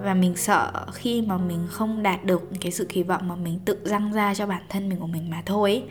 và 0.00 0.14
mình 0.14 0.36
sợ 0.36 0.72
khi 0.92 1.22
mà 1.22 1.36
mình 1.36 1.66
không 1.70 2.02
đạt 2.02 2.24
được 2.24 2.50
cái 2.60 2.72
sự 2.72 2.84
kỳ 2.88 3.02
vọng 3.02 3.28
mà 3.28 3.34
mình 3.36 3.58
tự 3.64 3.78
răng 3.84 4.12
ra 4.12 4.34
cho 4.34 4.46
bản 4.46 4.62
thân 4.68 4.88
mình 4.88 4.98
của 4.98 5.06
mình 5.06 5.30
mà 5.30 5.42
thôi 5.46 5.82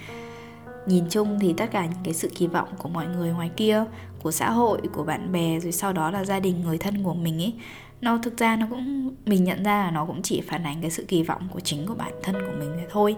nhìn 0.85 1.03
chung 1.09 1.39
thì 1.39 1.53
tất 1.53 1.71
cả 1.71 1.85
những 1.85 2.03
cái 2.03 2.13
sự 2.13 2.29
kỳ 2.35 2.47
vọng 2.47 2.67
của 2.77 2.89
mọi 2.89 3.07
người 3.07 3.33
ngoài 3.33 3.51
kia, 3.57 3.83
của 4.23 4.31
xã 4.31 4.51
hội, 4.51 4.81
của 4.93 5.03
bạn 5.03 5.31
bè, 5.31 5.59
rồi 5.59 5.71
sau 5.71 5.93
đó 5.93 6.11
là 6.11 6.25
gia 6.25 6.39
đình, 6.39 6.61
người 6.63 6.77
thân 6.77 7.03
của 7.03 7.13
mình 7.13 7.41
ấy, 7.41 7.53
nó 8.01 8.17
thực 8.23 8.37
ra 8.37 8.55
nó 8.55 8.67
cũng, 8.69 9.15
mình 9.25 9.43
nhận 9.43 9.63
ra 9.63 9.83
là 9.83 9.91
nó 9.91 10.05
cũng 10.05 10.21
chỉ 10.21 10.41
phản 10.41 10.63
ánh 10.63 10.81
cái 10.81 10.91
sự 10.91 11.05
kỳ 11.07 11.23
vọng 11.23 11.47
của 11.53 11.59
chính 11.59 11.87
của 11.87 11.95
bản 11.95 12.13
thân 12.23 12.35
của 12.35 12.51
mình 12.59 12.69
thôi. 12.91 13.15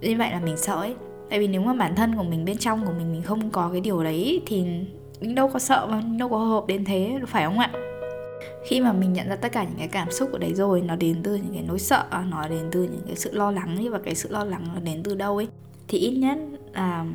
Như 0.00 0.16
vậy 0.18 0.30
là 0.30 0.40
mình 0.40 0.56
sợ 0.56 0.74
ấy. 0.74 0.94
Tại 1.30 1.38
vì 1.38 1.48
nếu 1.48 1.60
mà 1.60 1.74
bản 1.74 1.94
thân 1.94 2.16
của 2.16 2.22
mình, 2.22 2.44
bên 2.44 2.58
trong 2.58 2.86
của 2.86 2.92
mình 2.98 3.12
mình 3.12 3.22
không 3.22 3.50
có 3.50 3.68
cái 3.72 3.80
điều 3.80 4.04
đấy 4.04 4.42
thì 4.46 4.64
mình 5.20 5.34
đâu 5.34 5.48
có 5.48 5.58
sợ 5.58 5.86
mà 5.90 6.02
đâu 6.18 6.28
có 6.28 6.38
hợp 6.38 6.64
đến 6.66 6.84
thế, 6.84 7.18
phải 7.26 7.44
không 7.44 7.58
ạ? 7.58 7.70
Khi 8.64 8.80
mà 8.80 8.92
mình 8.92 9.12
nhận 9.12 9.28
ra 9.28 9.36
tất 9.36 9.52
cả 9.52 9.64
những 9.64 9.78
cái 9.78 9.88
cảm 9.88 10.10
xúc 10.10 10.32
ở 10.32 10.38
đấy 10.38 10.54
rồi, 10.54 10.80
nó 10.80 10.96
đến 10.96 11.20
từ 11.22 11.34
những 11.34 11.52
cái 11.52 11.64
nỗi 11.68 11.78
sợ, 11.78 12.06
nó 12.30 12.48
đến 12.48 12.68
từ 12.70 12.82
những 12.82 13.02
cái 13.06 13.16
sự 13.16 13.32
lo 13.32 13.50
lắng 13.50 13.90
và 13.90 13.98
cái 14.04 14.14
sự 14.14 14.28
lo 14.32 14.44
lắng 14.44 14.68
nó 14.74 14.80
đến 14.80 15.02
từ 15.02 15.14
đâu 15.14 15.36
ấy? 15.36 15.48
Thì 15.88 15.98
ít 15.98 16.18
nhất 16.18 16.38
là 16.72 17.06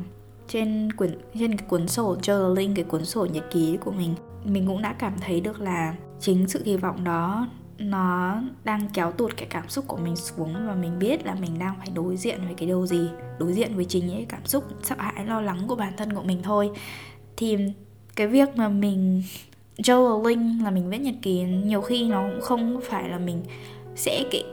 trên 0.48 0.92
quyển, 0.92 1.18
trên 1.38 1.56
cái 1.56 1.68
cuốn 1.68 1.88
sổ 1.88 2.16
journaling, 2.16 2.74
cái 2.74 2.84
cuốn 2.84 3.04
sổ 3.04 3.26
nhật 3.26 3.44
ký 3.50 3.76
của 3.76 3.90
mình 3.90 4.14
mình 4.44 4.66
cũng 4.66 4.82
đã 4.82 4.92
cảm 4.92 5.12
thấy 5.20 5.40
được 5.40 5.60
là 5.60 5.94
chính 6.20 6.48
sự 6.48 6.62
kỳ 6.64 6.76
vọng 6.76 7.04
đó, 7.04 7.48
nó 7.78 8.42
đang 8.64 8.88
kéo 8.94 9.12
tụt 9.12 9.36
cái 9.36 9.46
cảm 9.50 9.68
xúc 9.68 9.84
của 9.88 9.96
mình 9.96 10.16
xuống 10.16 10.66
và 10.66 10.74
mình 10.74 10.98
biết 10.98 11.26
là 11.26 11.34
mình 11.34 11.58
đang 11.58 11.74
phải 11.78 11.88
đối 11.94 12.16
diện 12.16 12.40
với 12.44 12.54
cái 12.54 12.68
điều 12.68 12.86
gì, 12.86 13.08
đối 13.38 13.52
diện 13.52 13.76
với 13.76 13.84
chính 13.84 14.06
những 14.06 14.26
cảm 14.26 14.46
xúc, 14.46 14.64
sợ 14.82 14.96
hãi, 14.98 15.26
lo 15.26 15.40
lắng 15.40 15.64
của 15.68 15.76
bản 15.76 15.92
thân 15.96 16.12
của 16.12 16.22
mình 16.22 16.42
thôi. 16.42 16.70
Thì 17.36 17.56
cái 18.16 18.26
việc 18.26 18.56
mà 18.56 18.68
mình 18.68 19.22
journaling 19.78 20.64
là 20.64 20.70
mình 20.70 20.90
viết 20.90 20.98
nhật 20.98 21.14
ký. 21.22 21.42
Nhiều 21.42 21.80
khi 21.80 22.08
nó 22.08 22.22
cũng 22.30 22.40
không 22.40 22.80
phải 22.82 23.08
là 23.08 23.18
mình 23.18 23.42
sẽ 23.96 24.24
cái 24.30 24.44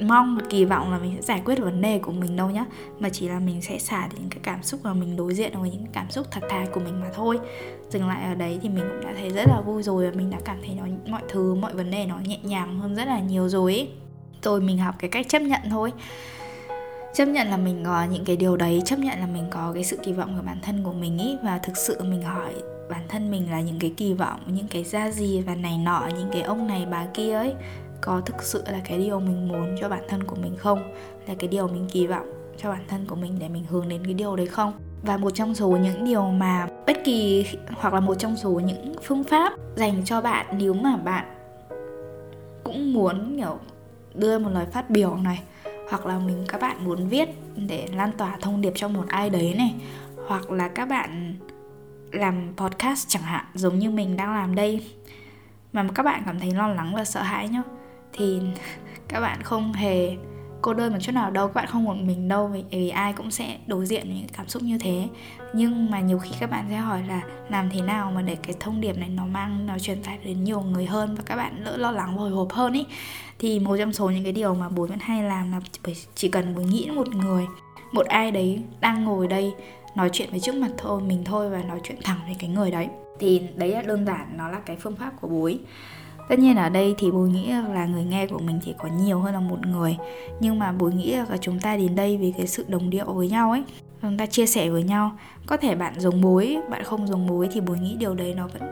mong 0.00 0.38
kỳ 0.50 0.64
vọng 0.64 0.92
là 0.92 0.98
mình 0.98 1.12
sẽ 1.16 1.22
giải 1.22 1.42
quyết 1.44 1.58
vấn 1.58 1.80
đề 1.80 1.98
của 1.98 2.12
mình 2.12 2.36
đâu 2.36 2.50
nhá. 2.50 2.64
Mà 2.98 3.08
chỉ 3.08 3.28
là 3.28 3.38
mình 3.38 3.62
sẽ 3.62 3.78
xả 3.78 4.08
những 4.14 4.28
cái 4.30 4.40
cảm 4.42 4.62
xúc 4.62 4.80
mà 4.82 4.94
mình 4.94 5.16
đối 5.16 5.34
diện 5.34 5.60
với 5.60 5.70
những 5.70 5.86
cảm 5.92 6.10
xúc 6.10 6.26
thật 6.30 6.40
thà 6.50 6.66
của 6.72 6.80
mình 6.80 7.00
mà 7.00 7.10
thôi. 7.14 7.38
Dừng 7.90 8.08
lại 8.08 8.24
ở 8.24 8.34
đấy 8.34 8.58
thì 8.62 8.68
mình 8.68 8.84
cũng 8.88 9.00
đã 9.04 9.14
thấy 9.20 9.30
rất 9.30 9.44
là 9.48 9.60
vui 9.66 9.82
rồi 9.82 10.10
và 10.10 10.16
mình 10.16 10.30
đã 10.30 10.38
cảm 10.44 10.56
thấy 10.66 10.74
nó, 10.74 10.84
mọi 11.06 11.22
thứ, 11.28 11.54
mọi 11.54 11.74
vấn 11.74 11.90
đề 11.90 12.06
nó 12.06 12.18
nhẹ 12.26 12.38
nhàng 12.42 12.78
hơn 12.78 12.94
rất 12.94 13.04
là 13.04 13.20
nhiều 13.20 13.48
rồi 13.48 13.72
ấy. 13.74 13.88
Rồi 14.42 14.60
mình 14.60 14.78
học 14.78 14.94
cái 14.98 15.10
cách 15.10 15.26
chấp 15.28 15.42
nhận 15.42 15.60
thôi. 15.70 15.92
Chấp 17.14 17.24
nhận 17.24 17.48
là 17.48 17.56
mình 17.56 17.82
có 17.84 18.04
những 18.04 18.24
cái 18.24 18.36
điều 18.36 18.56
đấy, 18.56 18.82
chấp 18.84 18.98
nhận 18.98 19.18
là 19.18 19.26
mình 19.26 19.44
có 19.50 19.72
cái 19.74 19.84
sự 19.84 19.98
kỳ 20.02 20.12
vọng 20.12 20.34
của 20.36 20.42
bản 20.46 20.58
thân 20.62 20.82
của 20.84 20.92
mình 20.92 21.18
ý 21.18 21.36
và 21.42 21.58
thực 21.58 21.76
sự 21.76 22.02
mình 22.02 22.22
hỏi 22.22 22.54
bản 22.90 23.02
thân 23.08 23.30
mình 23.30 23.50
là 23.50 23.60
những 23.60 23.78
cái 23.78 23.94
kỳ 23.96 24.12
vọng, 24.12 24.40
những 24.46 24.68
cái 24.68 24.84
ra 24.84 25.10
gì 25.10 25.40
và 25.40 25.54
này 25.54 25.78
nọ, 25.78 26.08
những 26.18 26.28
cái 26.32 26.42
ông 26.42 26.66
này 26.66 26.86
bà 26.90 27.06
kia 27.14 27.32
ấy, 27.32 27.54
có 28.00 28.20
thực 28.26 28.42
sự 28.42 28.62
là 28.66 28.80
cái 28.84 28.98
điều 28.98 29.20
mình 29.20 29.48
muốn 29.48 29.76
cho 29.80 29.88
bản 29.88 30.02
thân 30.08 30.24
của 30.24 30.36
mình 30.36 30.56
không? 30.56 30.94
Là 31.28 31.34
cái 31.38 31.48
điều 31.48 31.68
mình 31.68 31.86
kỳ 31.92 32.06
vọng 32.06 32.26
cho 32.56 32.70
bản 32.70 32.82
thân 32.88 33.06
của 33.06 33.16
mình 33.16 33.38
để 33.38 33.48
mình 33.48 33.64
hướng 33.64 33.88
đến 33.88 34.04
cái 34.04 34.14
điều 34.14 34.36
đấy 34.36 34.46
không? 34.46 34.72
Và 35.02 35.16
một 35.16 35.30
trong 35.30 35.54
số 35.54 35.68
những 35.68 36.04
điều 36.04 36.22
mà 36.22 36.68
bất 36.86 36.96
kỳ, 37.04 37.46
hoặc 37.74 37.94
là 37.94 38.00
một 38.00 38.14
trong 38.14 38.36
số 38.36 38.50
những 38.50 38.94
phương 39.02 39.24
pháp 39.24 39.52
dành 39.76 40.04
cho 40.04 40.20
bạn 40.20 40.46
nếu 40.58 40.74
mà 40.74 40.96
bạn 40.96 41.24
cũng 42.64 42.92
muốn, 42.92 43.36
kiểu, 43.36 43.58
đưa 44.14 44.38
một 44.38 44.50
lời 44.52 44.66
phát 44.72 44.90
biểu 44.90 45.16
này, 45.16 45.42
hoặc 45.90 46.06
là 46.06 46.18
mình, 46.18 46.44
các 46.48 46.60
bạn 46.60 46.84
muốn 46.84 47.08
viết 47.08 47.28
để 47.56 47.88
lan 47.94 48.12
tỏa 48.18 48.36
thông 48.40 48.60
điệp 48.60 48.72
cho 48.76 48.88
một 48.88 49.04
ai 49.08 49.30
đấy 49.30 49.54
này, 49.58 49.74
hoặc 50.26 50.50
là 50.50 50.68
các 50.68 50.88
bạn 50.88 51.34
làm 52.12 52.52
podcast 52.56 53.08
chẳng 53.08 53.22
hạn 53.22 53.44
giống 53.54 53.78
như 53.78 53.90
mình 53.90 54.16
đang 54.16 54.34
làm 54.34 54.54
đây. 54.54 54.90
Mà 55.72 55.86
các 55.94 56.02
bạn 56.02 56.22
cảm 56.26 56.40
thấy 56.40 56.50
lo 56.50 56.68
lắng 56.68 56.94
và 56.94 57.04
sợ 57.04 57.22
hãi 57.22 57.48
nhá. 57.48 57.62
Thì 58.12 58.40
các 59.08 59.20
bạn 59.20 59.42
không 59.42 59.72
hề 59.72 60.16
cô 60.62 60.74
đơn 60.74 60.92
một 60.92 60.98
chút 61.00 61.12
nào 61.12 61.30
đâu 61.30 61.46
các 61.46 61.54
bạn 61.54 61.66
không 61.66 61.84
một 61.84 61.96
mình 61.96 62.28
đâu 62.28 62.46
vì, 62.46 62.64
vì 62.70 62.88
ai 62.88 63.12
cũng 63.12 63.30
sẽ 63.30 63.58
đối 63.66 63.86
diện 63.86 64.02
với 64.06 64.16
những 64.16 64.28
cảm 64.32 64.48
xúc 64.48 64.62
như 64.62 64.78
thế. 64.78 65.08
Nhưng 65.54 65.90
mà 65.90 66.00
nhiều 66.00 66.18
khi 66.18 66.30
các 66.40 66.50
bạn 66.50 66.66
sẽ 66.70 66.76
hỏi 66.76 67.02
là 67.08 67.22
làm 67.48 67.70
thế 67.70 67.80
nào 67.82 68.12
mà 68.14 68.22
để 68.22 68.36
cái 68.42 68.54
thông 68.60 68.80
điệp 68.80 68.98
này 68.98 69.08
nó 69.08 69.26
mang 69.26 69.66
nó 69.66 69.78
truyền 69.78 70.02
tải 70.02 70.18
đến 70.24 70.44
nhiều 70.44 70.60
người 70.60 70.86
hơn 70.86 71.14
và 71.14 71.22
các 71.26 71.36
bạn 71.36 71.64
đỡ 71.64 71.76
lo 71.76 71.90
lắng 71.90 72.16
hồi 72.16 72.30
hộp 72.30 72.52
hơn 72.52 72.72
ý. 72.72 72.86
Thì 73.38 73.58
một 73.58 73.76
trong 73.78 73.92
số 73.92 74.10
những 74.10 74.24
cái 74.24 74.32
điều 74.32 74.54
mà 74.54 74.68
bố 74.68 74.86
vẫn 74.86 74.98
hay 75.00 75.22
làm 75.22 75.52
là 75.52 75.60
chỉ 76.14 76.28
cần 76.28 76.54
bố 76.54 76.62
nghĩ 76.62 76.90
một 76.90 77.08
người 77.14 77.46
một 77.92 78.06
ai 78.06 78.30
đấy 78.30 78.62
đang 78.80 79.04
ngồi 79.04 79.28
đây 79.28 79.54
nói 79.94 80.10
chuyện 80.12 80.30
với 80.30 80.40
trước 80.40 80.54
mặt 80.54 80.70
thôi, 80.76 81.02
mình 81.02 81.24
thôi 81.24 81.50
và 81.50 81.62
nói 81.62 81.80
chuyện 81.84 81.98
thẳng 82.04 82.18
với 82.26 82.36
cái 82.38 82.50
người 82.50 82.70
đấy. 82.70 82.88
Thì 83.18 83.42
đấy 83.54 83.70
là 83.70 83.82
đơn 83.82 84.06
giản, 84.06 84.36
nó 84.36 84.48
là 84.48 84.60
cái 84.60 84.76
phương 84.76 84.96
pháp 84.96 85.12
của 85.20 85.28
bố 85.28 85.44
ấy 85.44 85.60
tất 86.28 86.38
nhiên 86.38 86.56
ở 86.56 86.68
đây 86.68 86.94
thì 86.98 87.10
bố 87.10 87.18
nghĩ 87.18 87.48
là 87.74 87.86
người 87.86 88.04
nghe 88.04 88.26
của 88.26 88.38
mình 88.38 88.60
chỉ 88.64 88.74
có 88.78 88.88
nhiều 88.88 89.18
hơn 89.18 89.34
là 89.34 89.40
một 89.40 89.66
người. 89.66 89.96
Nhưng 90.40 90.58
mà 90.58 90.72
bố 90.72 90.86
nghĩ 90.86 91.12
là 91.12 91.36
chúng 91.40 91.60
ta 91.60 91.76
đến 91.76 91.94
đây 91.94 92.16
vì 92.16 92.32
cái 92.36 92.46
sự 92.46 92.64
đồng 92.68 92.90
điệu 92.90 93.12
với 93.12 93.28
nhau 93.28 93.50
ấy. 93.50 93.62
Chúng 94.02 94.16
ta 94.16 94.26
chia 94.26 94.46
sẻ 94.46 94.70
với 94.70 94.82
nhau. 94.82 95.12
Có 95.46 95.56
thể 95.56 95.74
bạn 95.74 96.00
dùng 96.00 96.20
bối 96.20 96.56
bạn 96.70 96.84
không 96.84 97.06
dùng 97.06 97.26
bối 97.26 97.48
thì 97.52 97.60
bố 97.60 97.74
nghĩ 97.74 97.96
điều 97.98 98.14
đấy 98.14 98.34
nó 98.34 98.48
vẫn 98.48 98.62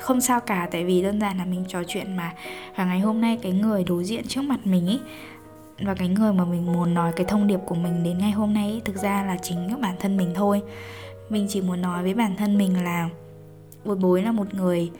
không 0.00 0.20
sao 0.20 0.40
cả. 0.40 0.68
Tại 0.70 0.84
vì 0.84 1.02
đơn 1.02 1.20
giản 1.20 1.38
là 1.38 1.44
mình 1.44 1.64
trò 1.68 1.82
chuyện 1.86 2.16
mà. 2.16 2.32
Và 2.76 2.84
ngày 2.84 3.00
hôm 3.00 3.20
nay 3.20 3.38
cái 3.42 3.52
người 3.52 3.84
đối 3.84 4.04
diện 4.04 4.24
trước 4.26 4.42
mặt 4.42 4.58
mình 4.64 4.86
ấy 4.86 5.00
và 5.84 5.94
cái 5.94 6.08
người 6.08 6.32
mà 6.32 6.44
mình 6.44 6.72
muốn 6.72 6.94
nói 6.94 7.12
cái 7.16 7.26
thông 7.26 7.46
điệp 7.46 7.60
của 7.66 7.74
mình 7.74 8.04
đến 8.04 8.18
ngày 8.18 8.30
hôm 8.30 8.54
nay 8.54 8.70
ấy, 8.70 8.82
thực 8.84 8.96
ra 8.96 9.24
là 9.26 9.36
chính 9.42 9.66
các 9.70 9.80
bản 9.80 9.94
thân 10.00 10.16
mình 10.16 10.32
thôi. 10.34 10.62
Mình 11.28 11.46
chỉ 11.48 11.60
muốn 11.60 11.82
nói 11.82 12.02
với 12.02 12.14
bản 12.14 12.36
thân 12.36 12.58
mình 12.58 12.84
là 12.84 13.08
buổi 13.84 13.96
bối 13.96 14.22
là 14.22 14.32
một 14.32 14.54
người 14.54 14.90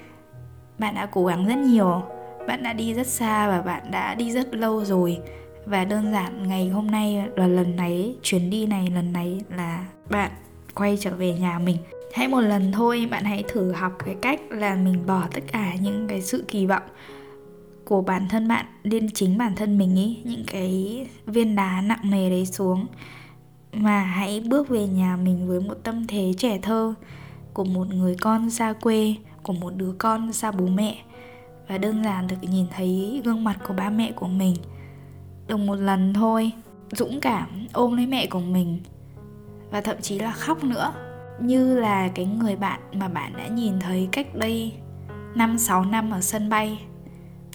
bạn 0.78 0.94
đã 0.94 1.06
cố 1.06 1.26
gắng 1.26 1.46
rất 1.46 1.58
nhiều 1.58 2.02
bạn 2.46 2.62
đã 2.62 2.72
đi 2.72 2.94
rất 2.94 3.06
xa 3.06 3.49
và 3.49 3.62
bạn 3.62 3.90
đã 3.90 4.14
đi 4.14 4.32
rất 4.32 4.54
lâu 4.54 4.84
rồi. 4.84 5.18
Và 5.66 5.84
đơn 5.84 6.12
giản 6.12 6.49
ngày 6.49 6.68
hôm 6.68 6.90
nay 6.90 7.25
là 7.37 7.46
lần 7.46 7.76
này 7.76 8.16
chuyến 8.22 8.50
đi 8.50 8.66
này 8.66 8.90
lần 8.94 9.12
này 9.12 9.40
là 9.56 9.87
bạn 10.10 10.30
quay 10.75 10.99
trở 11.00 11.10
về 11.10 11.32
nhà 11.32 11.58
mình. 11.58 11.76
Hãy 12.14 12.28
một 12.28 12.40
lần 12.40 12.72
thôi 12.72 13.08
bạn 13.10 13.25
hãy 13.25 13.44
thử 13.49 13.72
học 13.72 13.92
cái 14.04 14.16
cách 14.22 14.40
là 14.50 14.75
mình 14.75 15.06
bỏ 15.06 15.22
tất 15.34 15.40
cả 15.52 15.75
những 15.80 16.08
cái 16.08 16.22
sự 16.22 16.44
kỳ 16.49 16.66
vọng 16.66 16.82
của 17.90 18.02
bản 18.02 18.28
thân 18.28 18.49
bạn 18.49 18.66
lên 18.82 19.09
chính 19.14 19.38
bản 19.38 19.56
thân 19.56 19.78
mình 19.78 19.97
ý, 19.97 20.18
những 20.25 20.44
cái 20.47 21.06
viên 21.26 21.56
đá 21.56 21.80
nặng 21.80 22.11
nề 22.11 22.30
đấy 22.30 22.47
xuống. 22.47 22.87
Mà 23.73 24.02
hãy 24.02 24.40
bước 24.40 24.68
về 24.68 24.87
nhà 24.87 25.16
mình 25.16 25.49
với 25.49 25.61
một 25.61 25.75
tâm 25.82 26.06
thế 26.06 26.32
trẻ 26.38 26.59
thơ 26.62 26.94
của 27.52 27.64
một 27.64 27.94
người 27.94 28.16
con 28.20 28.50
xa 28.50 28.73
quê, 28.73 29.14
của 29.42 29.52
một 29.52 29.75
đứa 29.76 29.92
con 29.99 30.32
xa 30.32 30.52
bố 30.52 30.66
mẹ. 30.66 30.99
Và 31.68 31.78
đơn 31.78 32.04
giản 32.04 32.26
được 32.26 32.37
nhìn 32.42 32.66
thấy 32.76 33.23
gương 33.25 33.44
mặt 33.44 33.59
của 33.68 33.75
ba 33.75 33.90
mẹ 33.90 34.12
của 34.12 34.28
mình. 34.28 34.56
Được 35.47 35.56
một 35.56 35.76
lần 35.76 36.14
thôi, 36.14 36.52
dũng 36.92 37.20
cảm 37.20 37.66
ôm 37.73 37.97
lấy 37.97 38.06
mẹ 38.06 38.26
của 38.26 38.40
mình. 38.40 38.80
Và 39.70 39.80
thậm 39.80 39.97
chí 40.00 40.18
là 40.18 40.32
khóc 40.32 40.64
nữa. 40.64 40.92
Như 41.40 41.80
là 41.80 42.09
cái 42.09 42.26
người 42.26 42.56
bạn 42.56 42.80
mà 42.92 43.09
bạn 43.09 43.32
đã 43.37 43.47
nhìn 43.47 43.80
thấy 43.80 44.09
cách 44.12 44.35
đây 44.35 44.73
5-6 45.35 45.90
năm 45.90 46.11
ở 46.11 46.20
sân 46.20 46.49
bay 46.49 46.78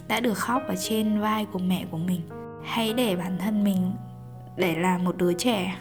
đã 0.08 0.20
được 0.20 0.38
khóc 0.38 0.62
ở 0.68 0.76
trên 0.76 1.20
vai 1.20 1.46
của 1.46 1.60
mẹ 1.60 1.86
của 1.92 1.98
mình. 1.98 2.22
Hãy 2.64 2.94
để 2.94 3.16
bản 3.16 3.38
thân 3.38 3.64
mình 3.64 3.92
để 4.56 4.76
là 4.76 4.98
một 4.98 5.18
đứa 5.18 5.34
trẻ, 5.34 5.78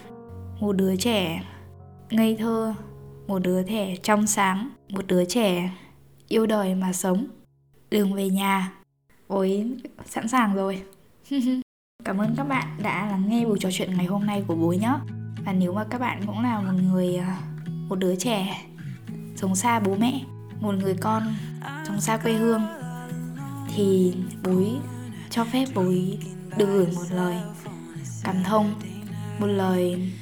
một 0.60 0.72
đứa 0.72 0.96
trẻ 0.96 1.42
ngây 2.10 2.36
thơ, 2.36 2.74
một 3.26 3.38
đứa 3.38 3.62
trẻ 3.62 3.94
trong 4.02 4.26
sáng, 4.26 4.70
một 4.88 5.06
đứa 5.06 5.24
trẻ 5.24 5.70
yêu 6.28 6.46
đời 6.46 6.74
mà 6.74 6.92
sống. 6.92 7.26
Đường 7.90 8.12
về 8.12 8.28
nhà. 8.28 8.72
Ôi, 9.26 9.70
sẵn 10.04 10.28
sàng 10.28 10.54
rồi. 10.54 10.82
Cảm 12.04 12.18
ơn 12.18 12.34
các 12.36 12.44
bạn 12.44 12.66
đã 12.82 13.06
lắng 13.10 13.24
nghe 13.28 13.44
buổi 13.44 13.58
trò 13.60 13.68
chuyện 13.72 13.96
ngày 13.96 14.06
hôm 14.06 14.26
nay 14.26 14.44
của 14.46 14.54
bố 14.54 14.72
nhé. 14.72 14.92
Và 15.44 15.52
nếu 15.52 15.72
mà 15.72 15.84
các 15.90 16.00
bạn 16.00 16.20
cũng 16.26 16.42
là 16.42 16.60
một 16.60 16.72
người 16.82 17.16
à, 17.16 17.38
một 17.88 17.96
đứa 17.96 18.16
trẻ 18.16 18.64
sống 19.36 19.54
xa 19.54 19.80
bố 19.80 19.94
mẹ, 19.94 20.20
một 20.60 20.74
người 20.74 20.96
con 21.00 21.22
sống 21.86 22.00
xa 22.00 22.16
quê 22.16 22.32
hương 22.32 22.62
thì 23.74 24.14
bối 24.42 24.66
cho 25.30 25.44
phép 25.44 25.64
bối 25.74 26.18
được 26.56 26.66
gửi 26.66 26.86
một 26.94 27.04
lời 27.10 27.36
cảm 28.24 28.42
thông, 28.44 28.74
một 29.38 29.46
lời 29.46 30.12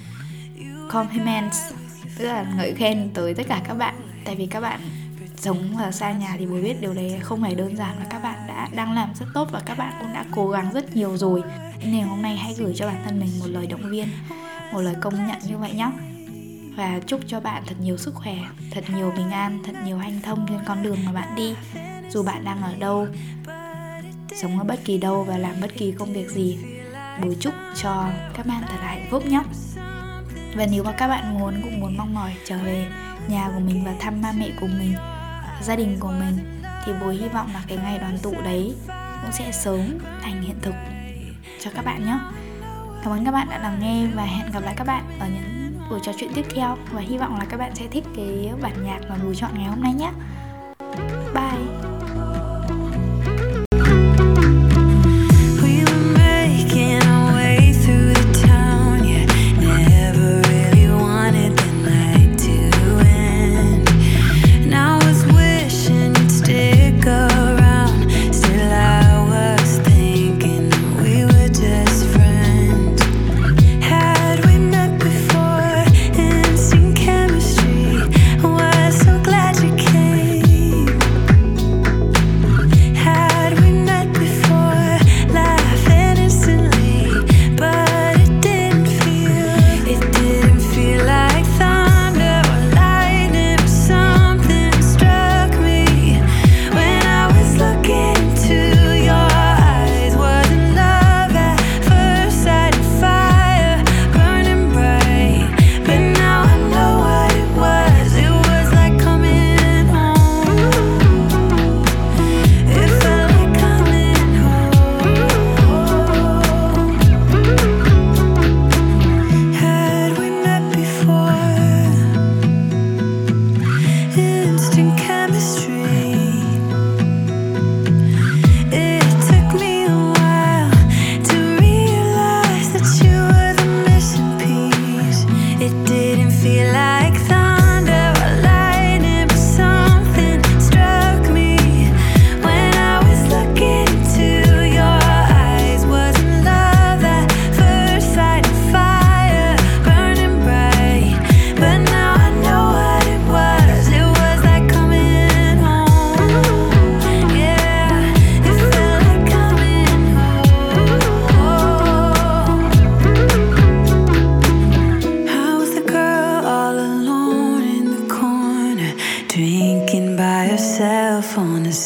compliments, 0.88 1.59
tức 2.18 2.25
là 2.25 2.54
ngợi 2.56 2.75
khen 2.75 3.11
tới 3.14 3.35
tất 3.35 3.47
cả 3.49 3.62
các 3.68 3.75
bạn. 3.75 3.94
Tại 4.25 4.37
vì 4.37 4.47
các 4.47 4.61
bạn 4.61 4.80
sống 5.37 5.76
ở 5.76 5.90
xa 5.90 6.12
nhà 6.12 6.37
thì 6.38 6.47
bố 6.47 6.56
biết 6.62 6.80
điều 6.80 6.94
đấy 6.94 7.18
không 7.23 7.42
hề 7.42 7.54
đơn 7.54 7.76
giản 7.76 7.97
và 7.99 8.04
các 8.11 8.23
bạn 8.23 8.38
đã 8.49 8.68
đang 8.75 8.92
làm 8.92 9.14
rất 9.14 9.26
tốt 9.35 9.49
và 9.52 9.61
các 9.61 9.78
bạn 9.78 9.92
cũng 10.00 10.12
đã 10.12 10.25
cố 10.30 10.49
gắng 10.49 10.73
rất 10.73 10.97
nhiều 10.97 11.16
rồi. 11.16 11.42
Nên 11.85 12.02
hôm 12.02 12.23
nay 12.23 12.37
hãy 12.37 12.54
gửi 12.59 12.73
cho 12.76 12.87
bản 12.87 13.02
thân 13.04 13.21
mình 13.21 13.30
một 13.40 13.47
lời 13.47 13.66
động 13.66 13.90
viên, 13.90 14.09
một 14.73 14.80
lời 14.80 14.94
công 15.00 15.26
nhận 15.26 15.38
như 15.47 15.59
vậy 15.59 15.73
nhé 15.73 15.90
và 16.76 17.00
chúc 17.06 17.21
cho 17.26 17.40
bạn 17.40 17.62
thật 17.66 17.75
nhiều 17.80 17.97
sức 17.97 18.14
khỏe, 18.14 18.37
thật 18.71 18.85
nhiều 18.97 19.12
bình 19.16 19.30
an, 19.30 19.59
thật 19.64 19.73
nhiều 19.85 19.99
hanh 19.99 20.21
thông 20.23 20.47
trên 20.49 20.59
con 20.66 20.82
đường 20.82 20.99
mà 21.04 21.12
bạn 21.12 21.35
đi. 21.37 21.54
Dù 22.11 22.23
bạn 22.23 22.44
đang 22.44 22.62
ở 22.62 22.75
đâu 22.78 23.06
sống 24.37 24.59
ở 24.59 24.65
bất 24.65 24.85
kỳ 24.85 24.99
đâu 24.99 25.25
và 25.25 25.39
làm 25.39 25.55
bất 25.61 25.75
kỳ 25.75 25.93
công 25.93 26.12
việc 26.12 26.31
gì. 26.31 26.59
Bồi 27.23 27.37
chúc 27.41 27.55
cho 27.83 28.07
các 28.35 28.47
bạn 28.47 28.62
thật 28.69 28.77
là 28.81 28.87
hạnh 28.87 29.07
phúc 29.11 29.27
nhé. 29.27 29.43
Và 30.55 30.67
nếu 30.71 30.85
mà 30.85 30.93
các 30.93 31.09
bạn 31.09 31.39
muốn 31.39 31.62
cũng 31.62 31.81
muốn 31.81 31.97
mong 31.97 32.15
mỏi 32.15 32.33
trở 32.45 32.59
về 32.59 32.87
nhà 33.29 33.51
của 33.55 33.61
mình 33.61 33.85
và 33.85 33.95
thăm 34.01 34.23
ba 34.23 34.33
mẹ 34.33 34.51
của 34.61 34.67
mình, 34.67 34.95
gia 35.62 35.77
đình 35.77 35.97
của 36.01 36.12
mình, 36.21 36.62
thì 36.85 36.93
bồi 37.01 37.17
hy 37.17 37.29
vọng 37.29 37.51
là 37.55 37.62
cái 37.69 37.79
ngày 37.79 37.99
đoàn 37.99 38.19
tụ 38.23 38.35
đấy 38.45 38.75
cũng 39.23 39.33
sẽ 39.33 39.53
sớm 39.53 39.99
thành 40.23 40.43
hiện 40.43 40.57
thực 40.62 40.75
cho 41.61 41.71
các 41.75 41.85
bạn 41.85 42.05
nhé. 42.05 42.19
Cảm 43.05 43.12
ơn 43.12 43.25
các 43.25 43.31
bạn 43.31 43.47
đã 43.51 43.59
lắng 43.59 43.79
nghe 43.81 44.07
và 44.15 44.25
hẹn 44.25 44.53
gặp 44.53 44.62
lại 44.62 44.75
các 44.77 44.87
bạn 44.87 45.05
ở 45.21 45.27
những 45.27 45.73
buổi 45.91 46.01
trò 46.03 46.12
chuyện 46.19 46.31
tiếp 46.35 46.47
theo. 46.55 46.77
Và 46.93 47.01
hy 47.01 47.19
vọng 47.19 47.39
là 47.39 47.45
các 47.45 47.57
bạn 47.57 47.75
sẽ 47.75 47.87
thích 47.87 48.05
cái 48.17 48.51
bản 48.62 48.85
nhạc 48.85 49.01
mà 49.09 49.17
bùi 49.23 49.35
chọn 49.35 49.51
ngày 49.55 49.65
hôm 49.65 49.83
nay 49.83 49.95
nhé. 49.95 50.11
Bye! 51.35 51.92